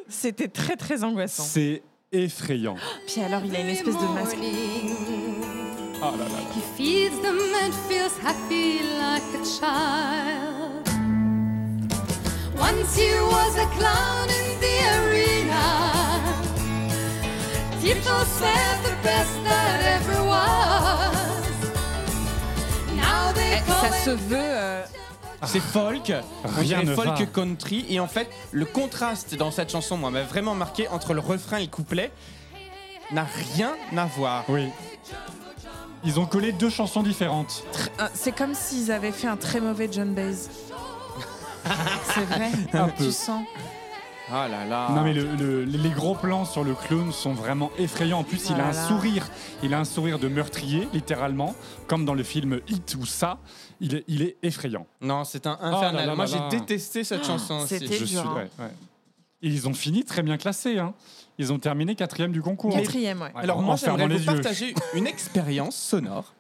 [0.09, 1.45] C'était très très angoissant.
[1.45, 2.77] C'est effrayant.
[3.07, 4.37] Puis alors il a une espèce de masque.
[6.03, 6.41] Oh là là là.
[6.55, 10.89] He feeds them and feels happy like a child.
[12.57, 15.65] Once he was a clown in the arena.
[17.81, 21.57] People said the best that ever was.
[22.97, 24.37] Now they Eh, call Ça se veut.
[24.39, 24.83] euh,
[25.47, 26.13] C'est folk,
[26.45, 27.27] on Rien dirait ne folk va.
[27.27, 27.87] country.
[27.89, 31.59] Et en fait, le contraste dans cette chanson, moi, m'a vraiment marqué entre le refrain
[31.59, 32.13] et le couplet.
[33.13, 33.27] N'a
[33.57, 34.45] rien à voir.
[34.49, 34.69] Oui.
[36.05, 37.65] Ils ont collé deux chansons différentes.
[38.15, 40.49] C'est comme s'ils avaient fait un très mauvais John Baez.
[42.15, 42.51] C'est vrai.
[42.73, 43.05] Un peu.
[43.05, 43.45] Tu sens.
[44.33, 44.89] Ah là là.
[44.95, 48.21] Non mais le- le- les gros plans sur le clown sont vraiment effrayants.
[48.21, 49.27] En plus, il a un sourire,
[49.65, 51.55] il a un sourire de meurtrier, littéralement,
[51.89, 53.39] comme dans le film Hit ou ça.
[53.81, 54.87] Il est, il est effrayant.
[55.01, 56.07] Non, c'est un Oh là infernal.
[56.07, 57.79] là moi, j'ai détesté cette chanson aussi.
[57.79, 58.35] c'était- Je dur, suis hein.
[58.35, 58.71] ouais, ouais.
[59.43, 60.79] Et ils ont fini très bien classés.
[60.79, 60.93] Hein.
[61.39, 62.75] Ils ont terminé quatrième du concours.
[62.75, 63.31] Quatrième, ouais.
[63.35, 64.25] Alors moi, j'aimerais vous yeux.
[64.27, 66.35] partager une expérience sonore.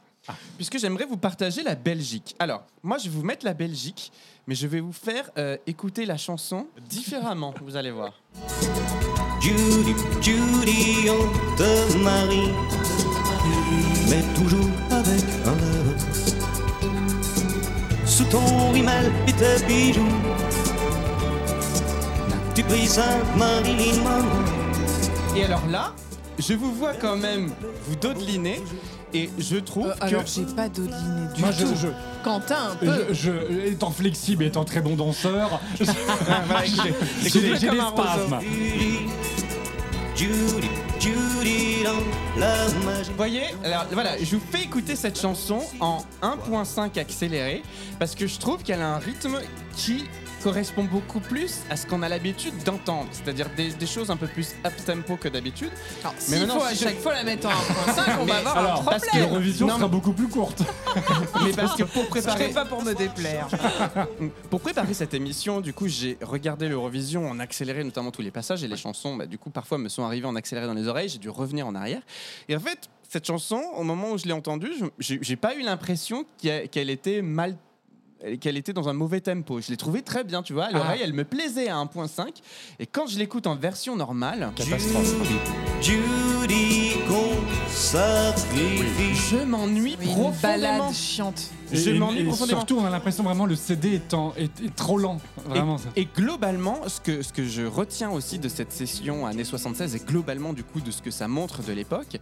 [0.58, 2.36] Puisque j'aimerais vous partager la Belgique.
[2.38, 4.12] Alors, moi, je vais vous mettre la Belgique,
[4.46, 8.12] mais je vais vous faire euh, écouter la chanson différemment, vous allez voir.
[9.40, 12.50] Judy, Judy, on te marie,
[14.08, 14.69] mais toujours
[18.30, 20.06] ton rimel et tes bijoux,
[22.54, 25.36] tu pries Sainte Marilyn Monroe.
[25.36, 25.92] Et alors là,
[26.38, 27.50] je vous vois quand même
[27.86, 28.62] vous dodeliner,
[29.12, 30.04] et je trouve Euh, que...
[30.04, 31.74] alors, j'ai pas dodeliné du Moi, je, tout.
[31.80, 31.88] je-
[32.24, 33.06] Quentin, un peu.
[33.10, 35.84] je- je- étant flexible et étant très bon danseur, je-
[37.22, 38.38] j'ai des, un spasmes.
[40.20, 40.68] Judy,
[41.00, 43.08] Judy, dans magie.
[43.08, 47.62] Vous voyez, alors voilà, je vous fais écouter cette chanson en 1.5 accéléré
[47.98, 49.40] parce que je trouve qu'elle a un rythme
[49.74, 50.04] qui
[50.42, 54.26] correspond beaucoup plus à ce qu'on a l'habitude d'entendre, c'est-à-dire des, des choses un peu
[54.26, 55.70] plus up tempo que d'habitude.
[56.02, 58.60] Alors, Mais maintenant, faut à chaque fois la mettre en 1.5, on va avoir un
[58.60, 59.28] Alors, parce que problème.
[59.30, 60.62] l'Eurovision sera beaucoup plus courte.
[61.44, 63.48] Mais parce que pour préparer, pas pour me déplaire.
[64.50, 68.64] pour préparer cette émission, du coup, j'ai regardé l'Eurovision en accéléré, notamment tous les passages
[68.64, 69.16] et les chansons.
[69.16, 71.08] Bah, du coup, parfois me sont arrivées en accéléré dans les oreilles.
[71.08, 72.02] J'ai dû revenir en arrière.
[72.48, 75.62] Et en fait, cette chanson, au moment où je l'ai entendue, je- j'ai pas eu
[75.62, 77.56] l'impression qu'elle était mal
[78.40, 79.60] qu'elle était dans un mauvais tempo.
[79.60, 80.64] Je l'ai trouvée très bien, tu vois.
[80.66, 82.28] À l'oreille, elle me plaisait à 1.5.
[82.78, 85.14] Et quand je l'écoute en version normale, Catastrophe.
[85.80, 86.90] Judy
[89.30, 90.32] je m'ennuie Oui, une profondément.
[90.42, 91.50] balade chiante.
[91.72, 92.58] Je m'ennuie profondément.
[92.60, 95.18] surtout, on a l'impression vraiment le CD est, en- est- est trop lent.
[95.46, 95.78] Vraiment.
[95.78, 95.88] ça.
[95.96, 100.00] Et globalement, ce que, ce que je retiens aussi de cette session années 76 et
[100.00, 102.18] globalement du coup de ce que ça montre de l'époque,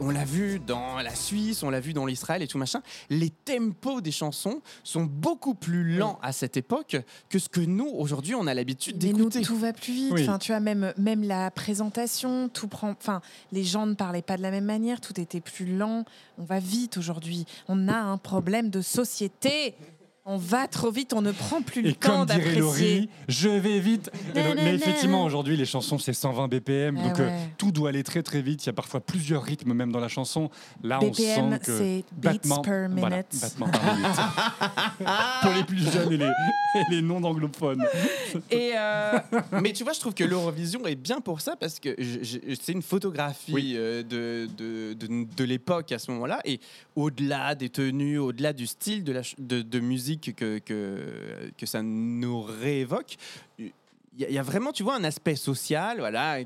[0.00, 3.30] on l'a vu dans la Suisse, on l'a vu dans l'Israël et tout machin, les
[3.30, 6.96] tempos des chansons sont beaucoup plus lent à cette époque
[7.28, 9.42] que ce que nous, aujourd'hui, on a l'habitude Mais nous, d'écouter.
[9.42, 10.12] tout va plus vite.
[10.12, 10.22] Oui.
[10.22, 12.90] Enfin, tu vois, même, même la présentation, tout prend.
[12.90, 13.20] Enfin,
[13.52, 15.00] les gens ne parlaient pas de la même manière.
[15.00, 16.04] Tout était plus lent.
[16.38, 17.46] On va vite aujourd'hui.
[17.68, 19.74] On a un problème de société.
[20.24, 21.12] On va trop vite.
[21.14, 22.60] On ne prend plus le Et temps comme dirait d'apprécier.
[22.60, 24.08] Laurie, je vais vite.
[24.36, 26.96] Na, na, Mais effectivement, aujourd'hui, les chansons, c'est 120 BPM.
[26.96, 28.62] Ah donc, euh, tout doit aller très, très vite.
[28.64, 30.48] Il y a parfois plusieurs rythmes, même dans la chanson.
[30.84, 31.76] Là, on BPM, sent que.
[31.76, 33.40] c'est beats battement- per voilà, minute.
[33.40, 34.10] battement par minute.
[35.42, 37.84] Pour les plus jeunes et les, et les non-anglophones.
[38.50, 39.18] Et euh,
[39.60, 41.94] Mais tu vois, je trouve que l'Eurovision est bien pour ça parce que
[42.60, 43.74] c'est une photographie Oui.
[43.76, 46.38] euh, de, de, de- de l'époque à ce moment-là.
[46.44, 46.60] Et
[46.96, 49.80] au-delà des tenues, au-delà du style de, la, de, de
[50.18, 53.16] que, que, ça nous réévoque,
[53.58, 53.72] il
[54.18, 56.38] y, a- il y a vraiment, tu vois, un aspect social, voilà,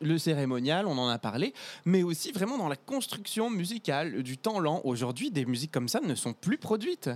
[0.00, 1.52] le cérémonial, on en a parlé,
[1.84, 4.80] mais aussi vraiment dans la construction musicale du temps lent.
[4.84, 7.10] Aujourd'hui, des musiques comme ça ne sont plus produites.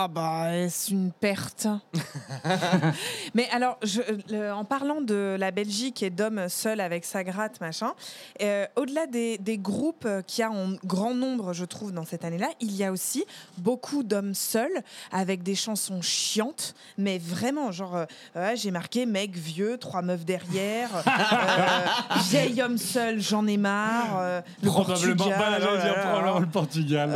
[0.00, 1.66] Ah bah, est-ce une perte
[3.34, 7.60] Mais alors, je- le- en parlant de la Belgique et d'hommes seuls avec sa gratte,
[7.60, 7.94] machin,
[8.40, 12.24] euh, au-delà des, des groupes qu'il y a en grand nombre, je trouve, dans cette
[12.24, 13.24] année-là, il y a aussi
[13.56, 19.34] beaucoup d'hommes seuls avec des chansons chiantes, mais vraiment, genre, euh, ouais, j'ai marqué mec
[19.36, 25.38] vieux, trois meufs derrière, euh, vieil homme seul, j'en ai marre, euh, le Probablement Portugal,
[25.40, 25.50] pas.
[25.58, 26.38] là là.
[26.38, 27.10] le Portugal.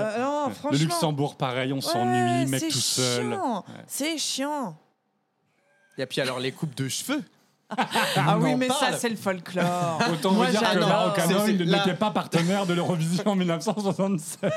[0.72, 0.76] Le.
[0.76, 3.36] Luxembourg, pareil, on Ouais, s'ennuie, mec tout seul.
[3.86, 4.76] C'est chiant.
[5.98, 7.22] Et puis alors les coupes de cheveux.
[8.16, 9.98] Ah oui, en mais ça, c'est le folklore.
[10.12, 10.88] Autant Moi, vous dire que j'adore.
[10.88, 14.50] Maroc C'est- c'est- Oil là- n'était pas partenaire de l'Eurovision en 1976.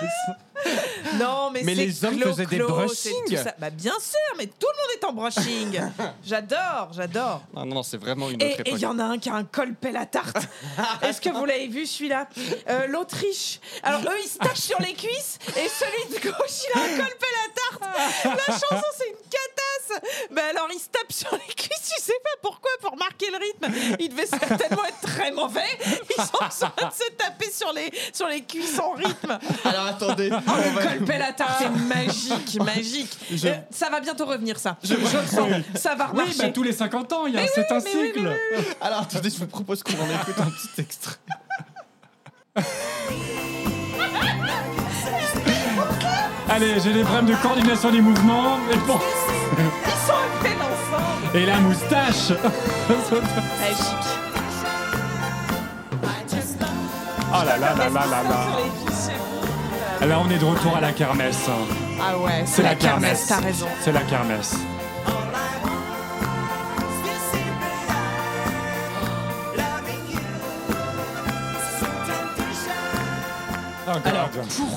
[1.19, 2.95] Non, mais, Mais c'est les hommes clo- faisaient des clo, brushing.
[3.27, 3.55] c'est tout ça.
[3.59, 5.81] Bah, bien sûr, mais tout le monde est en brushing.
[6.25, 7.41] j'adore, j'adore.
[7.53, 8.81] Non, non, c'est vraiment une Et autre et il époque.
[8.81, 10.37] y en a un qui a un col pelle à tarte.
[11.01, 12.27] Est-ce que vous l'avez vu celui-là?
[12.69, 13.59] Euh, L'Autriche.
[13.83, 16.97] Alors eux, ils se tapent sur les cuisses et celui de gauche, il a un
[16.97, 18.37] col pelle à tarte.
[18.47, 19.15] La chanson, c'est une
[19.87, 20.01] catasse.
[20.31, 23.37] Mais alors, il se tape sur les cuisses, tu sais pas pourquoi, pour marquer le
[23.37, 23.95] rythme.
[23.99, 25.61] Il devait certainement être très mauvais.
[25.85, 29.37] Ils sont en train de se taper sur les, sur les cuisses en rythme.
[29.63, 30.73] Alors attendez, Oh, le
[31.05, 31.05] col
[31.59, 33.17] c'est magique, magique.
[33.31, 34.77] Je- Euh, ça va bientôt revenir, ça.
[34.83, 35.49] Je, le sens.
[35.75, 36.37] Ça va Oui, remarcher.
[36.39, 38.35] bah, tous les 50 ans, il y a c'est un oui, cycle.
[38.81, 41.15] alors attendez, je vous propose qu'on en écoute un petit extrait.
[46.49, 48.57] Allez, j'ai des problèmes de coordination des mouvements.
[48.71, 48.99] Et, bon.
[49.57, 51.37] Ils sont à peine ensemble.
[51.37, 52.29] et la moustache.
[53.59, 54.11] Magique.
[57.37, 58.45] Oh là là là là là là.
[58.47, 60.07] Sur les cuisses, c'est beau.
[60.07, 61.49] Là, on est de retour à la kermesse.
[61.99, 63.25] Ah ouais, C'est la kermesse.
[63.27, 63.67] T'as raison.
[63.81, 64.55] C'est la kermesse.
[73.87, 74.29] Alors.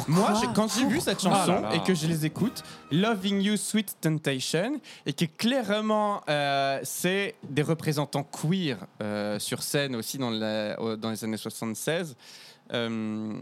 [0.06, 1.74] Moi, quand j'ai vu cette chanson Ah là là.
[1.76, 7.62] et que je les écoute, Loving You, Sweet Temptation, et que clairement, euh, c'est des
[7.62, 12.16] représentants queer euh, sur scène aussi dans, la- au- dans les années 76.
[12.74, 13.32] Euh,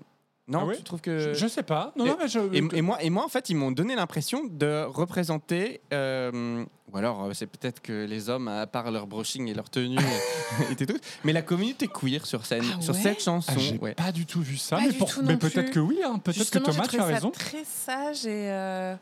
[0.48, 1.18] non, Ah tu trouves que...
[1.18, 1.92] Je, je sais pas.
[1.96, 2.38] Non, Et- non, mais je.
[2.54, 5.80] Et, et moi, et moi, en fait, ils m'ont donné l'impression de représenter.
[5.92, 9.68] euh, ou alors, euh, c'est peut-être que les hommes, à part leur brushing et leur
[9.68, 9.98] tenue,
[10.70, 11.00] étaient tous.
[11.24, 13.52] Mais la communauté queer sur scène, Ah sur ouais cette chanson.
[13.56, 13.94] Ah, j'ai ouais.
[13.94, 16.58] pas du tout vu ça, Pas mais, pour- non peut-être que oui, hein, peut-être que
[16.60, 17.32] Thomas, tu as raison.
[17.32, 18.94] ça très sage et, euh,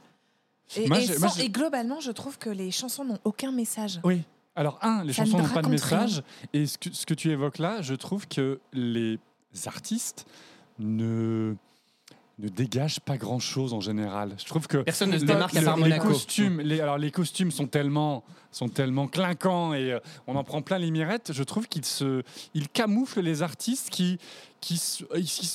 [0.77, 4.01] et, Moi, et moi, et globalement, je trouve que les chansons n'ont aucun message.
[4.03, 4.23] Oui.
[4.57, 5.73] Alors, un, les Ça chansons ne n'ont pas de rien.
[5.73, 6.23] message.
[6.55, 9.19] Et ce que, ce que tu évoques là, je trouve que les
[9.67, 10.27] artistes
[10.79, 11.55] ne
[12.41, 14.35] ne dégagent pas grand chose en général.
[14.39, 16.09] Je trouve que Personne ne se le- démarque à le- part les Monaco.
[16.09, 20.61] costumes, les, alors les costumes sont tellement sont tellement clinquants et euh, on en prend
[20.61, 21.33] plein les mirettes.
[21.33, 24.19] Je trouve qu'ils se ils camouflent les artistes qui
[24.61, 24.81] qui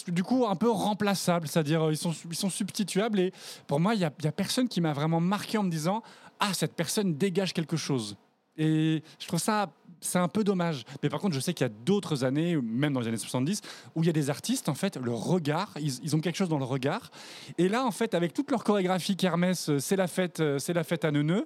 [0.08, 3.34] du coup un peu remplaçables, c'est-à-dire euh, ils sont ils sont substituables et
[3.68, 6.02] pour moi il y a, y a personne qui m'a vraiment marqué en me disant
[6.40, 8.16] ah cette personne dégage quelque chose.
[8.56, 9.70] Et je trouve ça,
[10.02, 10.86] c'est un peu dommage.
[11.04, 13.62] Mais par contre, je sais qu'il y a d'autres années, même dans les années 70,
[13.96, 16.50] où il y a des artistes, en fait, le regard, ils, ils ont quelque chose
[16.50, 17.12] dans le regard.
[17.58, 20.74] Et là, en fait, avec toute leur chorégraphie Kermesse, euh, c'est la fête, euh, c'est
[20.74, 21.46] la fête à Neuneu,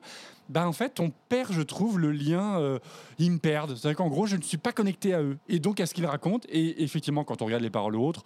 [0.50, 2.78] bah, en fait, on perd, je trouve, le lien, euh,
[3.18, 3.76] ils me perdent.
[3.78, 5.38] C'est-à-dire qu'en gros, je ne suis pas connecté à eux.
[5.48, 6.46] Et donc, à ce qu'ils racontent.
[6.52, 8.24] Et effectivement, quand on regarde les paroles ou autres,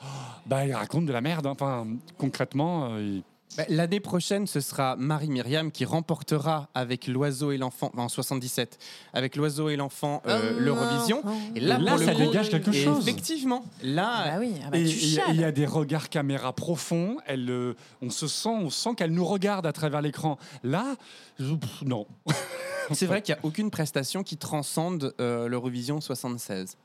[0.47, 1.45] bah, ils racontent de la merde.
[1.45, 1.85] Enfin,
[2.17, 3.23] concrètement, euh, ils-
[3.69, 8.77] L'année prochaine, ce sera Marie-Myriam qui remportera avec l'oiseau et l'enfant, en 77,
[9.13, 11.21] avec l'oiseau et l'enfant euh, Oh, l'Eurovision.
[11.25, 13.07] oh, Et là, Et là, pour le ça coup, dégage quelque chose.
[13.07, 17.17] Effectivement, là, Bah oui, ah bah et il y, a- des regards caméra profonds.
[17.25, 17.73] Elle, euh,
[18.03, 20.37] on se sent, on sent qu'elle nous regarde à travers l'écran.
[20.63, 20.95] Là,
[21.39, 22.05] je- pff, non.
[22.93, 26.77] c'est vrai qu'il n'y a aucune prestation qui transcende euh, l'Eurovision 76.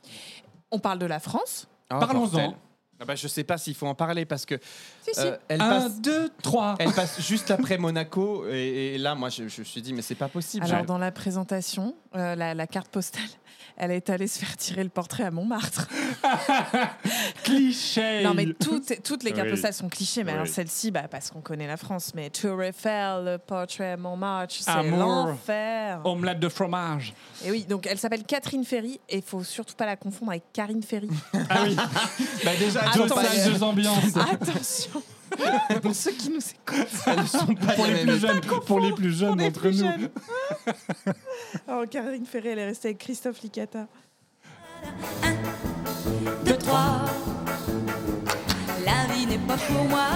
[0.71, 1.69] On parle de la France.
[1.91, 2.55] Ah, Parlons-en.
[3.03, 4.55] Ah bah, je sais pas s'il faut en parler parce que
[5.03, 5.21] Si, si.
[5.21, 6.01] euh, elle Un, passe.
[6.01, 6.77] deux, trois.
[6.79, 10.03] Elle passe juste après Monaco et, et là, moi, je, je me suis dit, mais
[10.03, 10.65] c'est pas possible.
[10.65, 13.23] Alors, dans la présentation, euh, la, la carte postale,
[13.77, 15.89] elle est allée se faire tirer le portrait à Montmartre.
[17.45, 18.23] Cliché.
[18.23, 19.53] Non, mais toutes, toutes les cartes Oui.
[19.53, 23.25] postales sont clichés, mais alors celle-ci, bah, parce qu'on connaît la France, mais Tour Eiffel,
[23.25, 24.99] le portrait à Montmartre, c'est Amour.
[24.99, 26.01] l'enfer.
[26.05, 27.15] Omelette de fromage.
[27.45, 30.45] Et oui, donc elle s'appelle Catherine Ferry, et il faut surtout pas la confondre avec
[30.53, 31.09] Karine Ferry.
[31.51, 31.77] Ah oui.
[32.45, 34.17] Bah, déjà, deux ambiances.
[34.17, 35.03] Attention
[35.83, 36.87] Pour ceux qui nous écoutent.
[37.07, 39.75] elles sont pas Pour les plus jeunes, pour les plus jeunes On est d'entre nous.
[39.77, 40.11] jeunes.
[41.69, 43.87] Alors, Karine Ferry, elle est restée avec Christophe Licata.
[46.45, 47.03] deux, trois.
[48.85, 50.07] La vie n'est pas pour moi.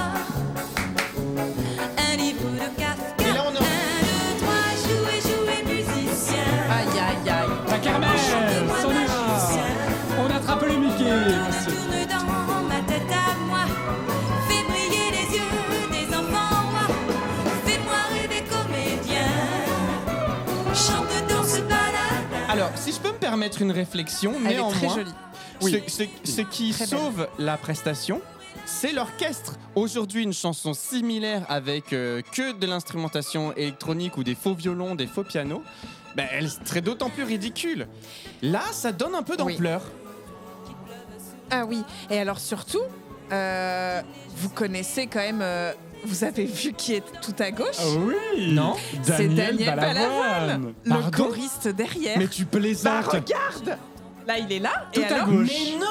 [23.17, 25.13] Permettre une réflexion, Elle est néanmoins, très jolie.
[25.61, 26.99] ce, ce- ce qui Très belle.
[26.99, 28.21] sauve la prestation,
[28.65, 29.55] c'est l'orchestre.
[29.75, 35.07] Aujourd'hui, une chanson similaire avec euh, que de l'instrumentation électronique ou des faux violons, des
[35.07, 35.63] faux pianos,
[36.17, 37.87] ben, elle serait d'autant plus ridicule.
[38.43, 39.55] Là, ça donne un peu Oui.
[39.55, 39.83] d'ampleur.
[41.51, 42.81] Ah oui, et alors surtout,
[43.33, 44.03] euh,
[44.37, 45.73] vous connaissez quand même, euh,
[46.07, 48.53] vous avez vu qui est tout à gauche Ah oui.
[48.55, 48.75] Non.
[49.03, 52.19] C'est Daniel Balavoine, le Pardon choriste derrière.
[52.19, 53.07] Mais tu Bah plaisantes.
[53.07, 53.79] regarde
[54.27, 54.87] Là, il est là.
[54.93, 55.49] Tout et à alors gauche.
[55.49, 55.87] Mais non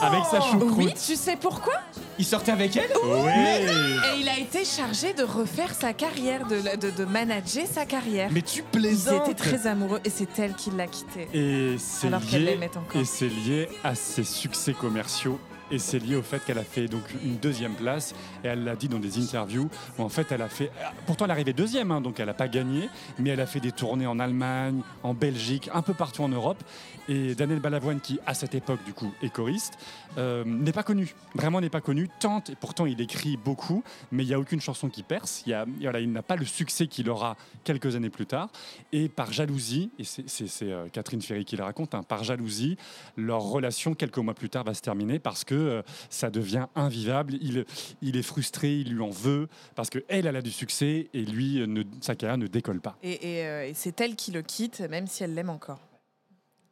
[0.00, 0.72] Avec sa choucroute.
[0.78, 1.74] Oui, tu sais pourquoi
[2.18, 3.30] Il sortait avec elle Oui.
[3.30, 8.30] Et il a été chargé de refaire sa carrière, de, de, de manager sa carrière.
[8.32, 11.28] Mais tu Ils plaisantes étaient très amoureux et c'est elle qui l'a quitté.
[11.34, 12.98] Et c'est Alors qu'elle lié, l'aimait encore.
[12.98, 15.38] et c'est lié à ses succès commerciaux.
[15.70, 18.14] Et c'est lié au fait qu'elle a fait donc une deuxième place.
[18.42, 20.70] Et elle l'a dit dans des interviews où en fait elle a fait.
[21.06, 22.88] Pourtant elle est arrivée deuxième, hein, donc elle n'a pas gagné.
[23.18, 26.62] Mais elle a fait des tournées en Allemagne, en Belgique, un peu partout en Europe.
[27.08, 29.78] Et Daniel Balavoine, qui à cette époque du coup est choriste,
[30.16, 31.14] euh, n'est pas connu.
[31.34, 32.08] Vraiment n'est pas connu.
[32.20, 35.42] Tente et pourtant il écrit beaucoup, mais il n'y a aucune chanson qui perce.
[35.46, 38.48] Il, voilà, il n'a pas le succès qu'il aura quelques années plus tard.
[38.92, 42.76] Et par jalousie, et c'est, euh, Catherine Ferry qui le raconte, hein, par jalousie,
[43.16, 47.34] leur relation quelques mois plus tard va se terminer parce que euh, ça devient invivable.
[47.40, 47.64] Il,
[48.02, 51.60] il est frustré, il lui en veut parce que elle, a du succès et lui,
[51.60, 52.96] euh, ne, sa carrière ne décolle pas.
[53.02, 55.80] Et, et, euh, et c'est elle qui le quitte, même si elle l'aime encore.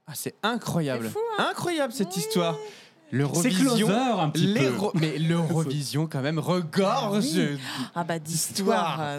[0.06, 1.06] Ah, c'est incroyable.
[1.06, 2.56] C'est fou, hein incroyable cette histoire.
[3.12, 3.76] C'est L'Eurovision.
[3.76, 4.72] closer un petit peu.
[4.94, 7.38] Mais l'Eurovision, quand même, regorge.
[7.94, 9.18] Ah bah d'histoire.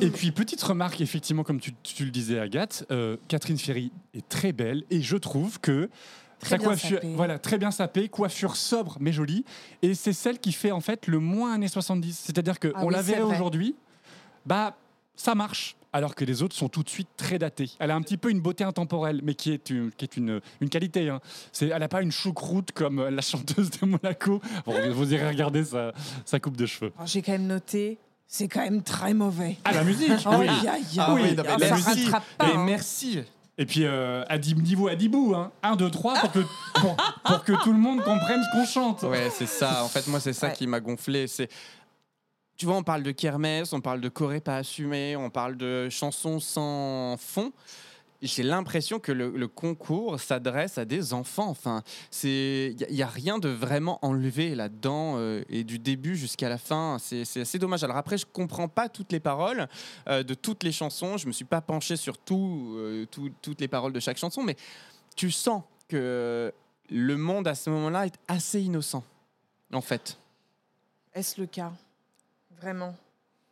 [0.00, 4.26] Et puis, petite remarque, effectivement, comme tu, tu le disais, Agathe, euh, Catherine Ferry est
[4.28, 5.90] très belle et je trouve que
[6.40, 7.12] Très sa bien coiffure, sapée.
[7.14, 9.44] voilà, très bien sapée, coiffure sobre mais jolie,
[9.82, 12.16] et c'est celle qui fait en fait le moins années 70.
[12.26, 13.74] C'est-à-dire que Ah on oui, la verrait aujourd'hui,
[14.46, 14.76] bah
[15.16, 15.74] ça marche.
[15.90, 17.70] Alors que les autres sont tout de suite très datés.
[17.78, 20.40] Elle a un petit peu une beauté intemporelle, mais qui est une, qui est une,
[20.60, 21.08] une qualité.
[21.08, 21.18] hein.
[21.50, 24.40] C'est, elle n'a pas une choucroute comme euh, la chanteuse de Monaco.
[24.66, 25.92] Bon, vous irez regarder sa,
[26.26, 26.92] sa coupe de cheveux.
[26.96, 29.56] Alors, J'ai quand même noté, c'est quand même très mauvais.
[29.64, 30.46] Ah, la musique Oh, oui.
[30.48, 31.22] aïe, aïe, Ah aïe.
[31.22, 32.10] oui, non, mais Ah, la ça musique.
[32.10, 32.64] pas, Mais hein.
[32.66, 33.20] merci.
[33.60, 35.50] Et puis, euh, à dix- niveau Adibou, hein.
[35.64, 36.38] 1, 2, 3, pour que,
[36.80, 39.02] pour, pour que tout le monde comprenne ce qu'on chante.
[39.02, 39.82] Ouais, c'est ça.
[39.84, 40.52] En fait, moi, c'est ça Ouais.
[40.52, 41.26] qui m'a gonflé.
[41.26, 41.48] C'est.
[42.56, 45.88] Tu vois, on parle de kermesse, on parle de Corée pas assumée, on parle de
[45.90, 47.52] chansons sans fond.
[48.20, 51.48] J'ai l'impression que le, le concours s'adresse à des enfants.
[51.48, 56.48] Enfin, c'est il n'y a, rien de vraiment enlevé là-dedans euh, et du début jusqu'à
[56.48, 56.96] la fin.
[56.98, 57.84] C'est c'est assez dommage.
[57.84, 59.68] Alors après, je comprends pas toutes les paroles
[60.08, 61.16] euh, de toutes les chansons.
[61.16, 64.42] Je me suis pas penché sur tout, euh, tout- toutes les paroles de chaque chanson,
[64.42, 64.56] mais
[65.14, 66.52] tu sens que
[66.90, 69.04] le monde à ce moment-là est assez innocent,
[69.72, 70.18] en fait.
[71.14, 71.72] Est-ce le cas?
[72.60, 72.96] Vraiment?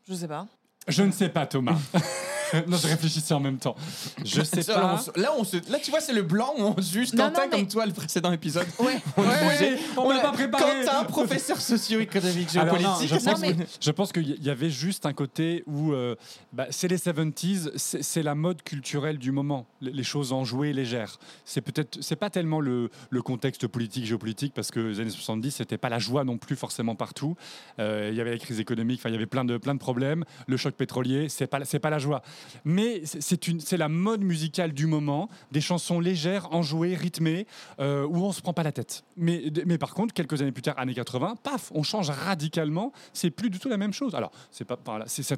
[0.08, 0.48] Je sais pas.
[0.88, 1.78] Je ne sais pas, Thomas.
[2.66, 3.76] non, je réfléchissais en même temps.
[4.24, 4.80] Je sais Ça, pas.
[4.80, 7.12] Là, on se- là, on se- là, tu vois, c'est le blanc où on juge
[7.12, 8.66] Non, Quentin non, mais- comme toi le précédent épisode.
[8.78, 8.96] Ouais.
[9.16, 10.84] On le Ouais, on l'a a- pas préparé.
[10.84, 13.08] Quentin, professeur socio-économique, Alors non, géopolitique.
[13.20, 16.14] je, pense, mais- je pense qu'il y avait juste un côté où euh,
[16.52, 20.72] bah, c'est les 70s, c'est c'est la mode culturelle du moment, les, les choses enjouées,
[20.72, 21.18] légères.
[21.44, 25.50] C'est peut-être, c'est pas tellement le, le contexte politique, géopolitique, parce que les années 70,
[25.56, 27.36] c'était pas la joie non plus forcément partout.
[27.78, 29.78] Euh, Il y avait la crise économique, enfin il y avait plein de plein de
[29.80, 30.24] problèmes.
[30.46, 32.22] Le choc pétrolier, c'est pas c'est pas la joie.
[32.64, 37.46] Mais c'est- la mode musicale du moment, des chansons légères, enjouées, rythmées,
[37.78, 39.04] euh, où on se prend pas la tête.
[39.16, 42.92] Mais, mais par contre, quelques années plus tard, années 80, paf, on change radicalement.
[43.12, 44.14] C'est plus du tout la même chose.
[44.14, 44.78] Alors, c'est pas,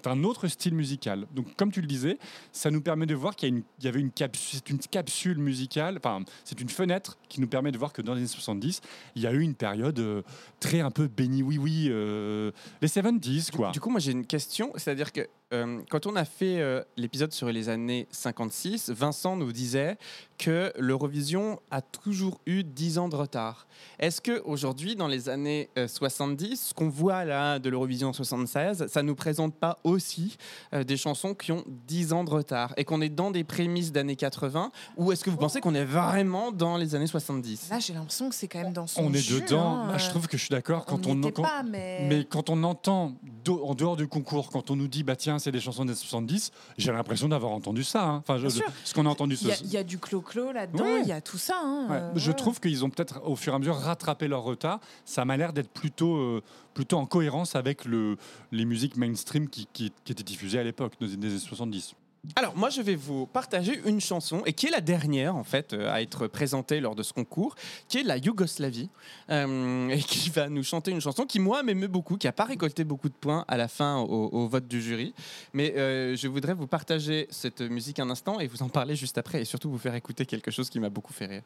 [0.07, 1.27] un autre style musical.
[1.35, 2.19] Donc, comme tu le disais,
[2.53, 6.25] ça nous permet de voir qu'il y, avait une, capsule, c'est une capsule musicale, enfin,
[6.45, 8.81] c'est une fenêtre qui nous permet de voir que dans les années 70,
[9.17, 10.23] il y a eu une période euh,
[10.61, 13.71] très un peu béni oui oui, euh, les 70 quoi.
[13.71, 17.33] Du coup, moi j'ai une question, c'est-à-dire que euh, quand on a fait euh, l'épisode
[17.33, 19.97] sur les années 56, Vincent nous disait
[20.39, 23.67] que l'Eurovision a toujours eu 10 ans de retard.
[23.99, 28.87] Est-ce que aujourd'hui, dans les années euh, 70, ce qu'on voit là de l'Eurovision 76,
[28.87, 30.37] ça nous présente pas aussi
[30.73, 33.91] euh, des chansons qui ont 10 ans de retard et qu'on est dans des prémices
[33.93, 37.79] d'années 80 ou est-ce que vous pensez qu'on est vraiment dans les années 70 Là,
[37.81, 39.75] j'ai l'impression que c'est quand même dans son on est jus, dedans.
[39.87, 42.07] hein, Ah, je euh, trouve que je suis d'accord quand on on, quand- pas, mais...
[42.09, 43.15] Mais quand on entend
[43.49, 46.53] en dehors du concours, quand on nous dit bah tiens c'est des chansons des 70,
[46.77, 48.05] j'ai l'impression d'avoir entendu ça.
[48.05, 48.17] hein.
[48.19, 48.49] Enfin, je-
[48.85, 49.99] ce qu'on a entendu Il y, a- ce, il y a du
[50.37, 51.57] là-dedans, il y a tout ça.
[51.63, 52.37] hein, Ouais, euh, Je ouais.
[52.37, 54.81] trouve qu'ils ont peut-être au fur et à mesure rattrapé leur retard.
[55.05, 56.43] Ça m'a l'air d'être plutôt, euh,
[56.75, 58.17] plutôt en cohérence avec le,
[58.53, 61.95] les musiques mainstream qui, qui- qui étaient diffusées à l'époque, dans les années 70.
[62.37, 65.73] Alors, moi, je vais vous partager une chanson, et qui est la dernière, en fait,
[65.73, 67.55] euh, à être présentée lors de ce concours,
[67.89, 68.91] qui est la Yougoslavie,
[69.31, 72.45] euh, et qui va nous chanter une chanson qui, moi, m'émeut beaucoup, qui n'a pas
[72.45, 75.15] récolté beaucoup de points à la fin au, vote du jury.
[75.53, 79.19] Mais euh, je voudrais vous partager cette musique un instant et vous en parler juste
[79.19, 81.43] après, et surtout vous faire écouter quelque chose qui m'a beaucoup fait rire.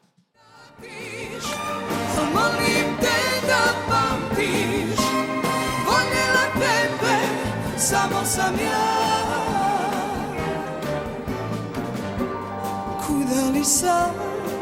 [13.63, 14.11] Sad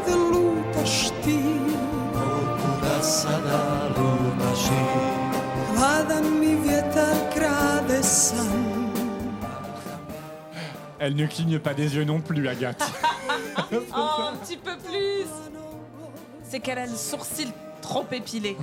[0.06, 1.38] lutaš ti
[2.12, 8.82] Kuda sada lutaš ti Hladan mi vjetar krade san
[10.98, 12.80] Elle ne cligne pas des yeux non plus, Agathe.
[13.72, 15.26] Oh, un petit peu plus
[16.48, 17.48] C'est qu'elle a le sourcil
[17.80, 18.56] trop épilé.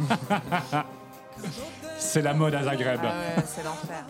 [1.98, 3.00] c'est la mode à Zagreb.
[3.04, 4.06] Ah ouais, c'est l'enfer.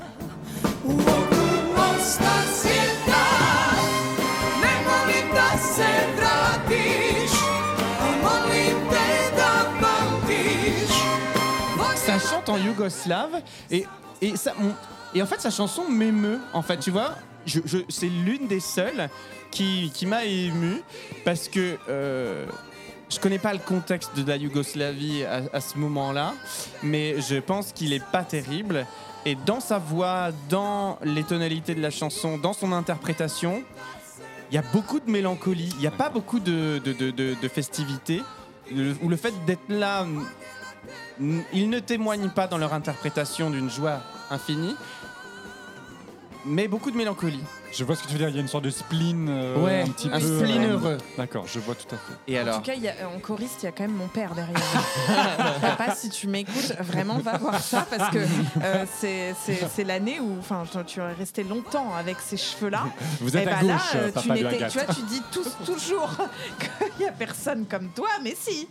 [12.57, 13.41] Yougoslave,
[13.71, 13.85] et,
[14.21, 14.53] et, ça,
[15.13, 17.15] et en fait, sa chanson m'émeut, en fait, tu vois.
[17.89, 19.09] C'est l'une des seules
[19.49, 20.83] qui, qui m'a ému
[21.25, 22.45] parce que euh,
[23.09, 26.33] je connais pas le contexte de la Yougoslavie à, ce moment-là,
[26.83, 28.85] mais je pense qu'il est pas terrible.
[29.25, 33.63] Et dans sa voix, dans les tonalités de la chanson, dans son interprétation,
[34.51, 35.69] il y a beaucoup de mélancolie.
[35.75, 38.21] Il n'y a pas beaucoup de, de, de, festivité.
[38.71, 40.05] Le- Ou le fait d'être là,
[41.19, 44.75] ils ne témoignent pas dans leur interprétation d'une joie infinie,
[46.45, 47.43] mais beaucoup de mélancolie.
[47.71, 49.63] Je vois ce que tu veux dire, il y a une sorte de spleen euh,
[49.63, 50.39] Ouais, un petit un peu.
[50.39, 50.97] spleen euh, heureux.
[51.17, 52.13] D'accord, je vois tout à fait.
[52.27, 54.07] Et En tout cas, il y a- en choriste, il y a quand même mon
[54.07, 54.57] père derrière.
[55.61, 58.19] Papa, si tu m'écoutes, vraiment va voir ça parce que
[58.63, 62.85] euh, c'est- l'année où enfin, tu- es resté longtemps avec ces cheveux-là.
[63.21, 65.21] Vous êtes Et à bah gauche, là, euh, papa tu, de tu vois, tu dis
[65.31, 66.09] tous, toujours
[66.59, 68.67] qu'il n'y a personne comme toi, mais si.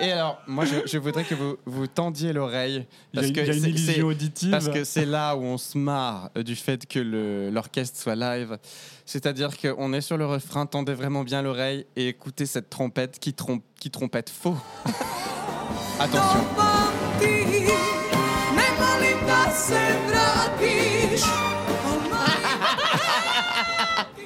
[0.00, 2.86] Et alors, moi, je, je voudrais que vous, vous tendiez l'oreille.
[3.12, 4.50] Il y a, parce que y a une c'est- illusion c'est- auditive.
[4.50, 8.14] Parce que c'est là où on se marre euh, du fait que le- l'orchestre soit
[8.14, 8.58] live.
[9.06, 13.34] C'est-à-dire qu'on est sur le refrain, tendez vraiment bien l'oreille et écoutez cette trompette qui,
[13.34, 14.56] trompe, qui trompette faux.
[16.00, 16.40] Attention.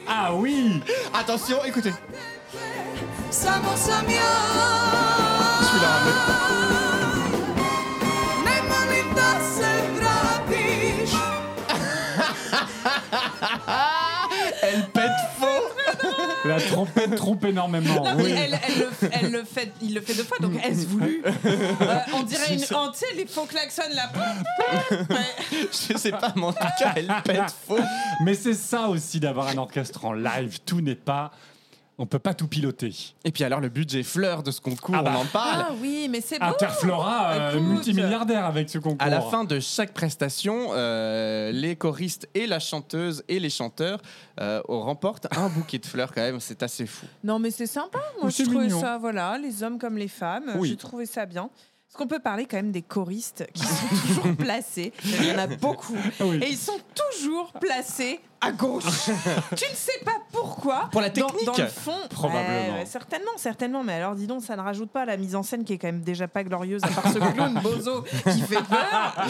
[0.09, 0.81] Ah oui
[1.13, 1.93] Attention, écoutez.
[5.61, 6.66] Celui-là,
[16.47, 17.95] La trompette trompe énormément.
[18.05, 18.31] Non, mais oui.
[18.37, 21.99] elle, elle le, elle le fait, il le fait deux fois, donc est-ce voulu Euh,
[22.15, 22.65] On dirait une.
[22.75, 24.11] oh, tu sais, les faux klaxons là.
[25.11, 25.67] Ouais.
[25.91, 27.79] Je sais pas, mais en tout cas, elle pète faux.
[28.25, 30.59] Mais c'est ça aussi d'avoir un orchestre en live.
[30.65, 31.31] Tout n'est pas.
[31.99, 32.95] On peut pas tout piloter.
[33.25, 35.15] Et puis alors, le budget fleur de ce concours, Ah bah.
[35.17, 35.65] on en parle.
[35.71, 36.45] Ah oui, mais c'est bon.
[36.45, 38.99] Interflora, euh, multimilliardaire avec ce concours.
[39.01, 44.01] À la fin de chaque prestation, euh, les choristes et la chanteuse et les chanteurs
[44.41, 46.39] euh, remportent un bouquet de fleurs quand même.
[46.39, 47.07] C'est assez fou.
[47.25, 47.99] Non, mais c'est sympa.
[48.21, 48.81] Moi, je trouvais mignon.
[48.81, 50.53] ça, voilà, les hommes comme les femmes.
[50.57, 50.69] Oui.
[50.69, 51.49] J'ai trouvé ça bien.
[51.89, 55.39] Est-ce qu'on peut parler quand même des choristes qui sont toujours placés Il y en
[55.39, 55.97] a beaucoup.
[56.21, 56.41] Oui.
[56.43, 58.85] Et ils sont toujours placés à gauche.
[59.57, 60.89] tu ne sais pas pourquoi.
[60.91, 61.47] Pour la Dans- technique.
[61.47, 61.97] Dans, le fond.
[62.11, 62.85] Probablement.
[62.87, 63.85] Certainement, certainement.
[63.85, 65.79] Mais alors, dis donc, ça ne rajoute pas à la mise en scène qui est
[65.79, 69.27] quand même déjà pas glorieuse, à part ce clown bozo qui fait peur.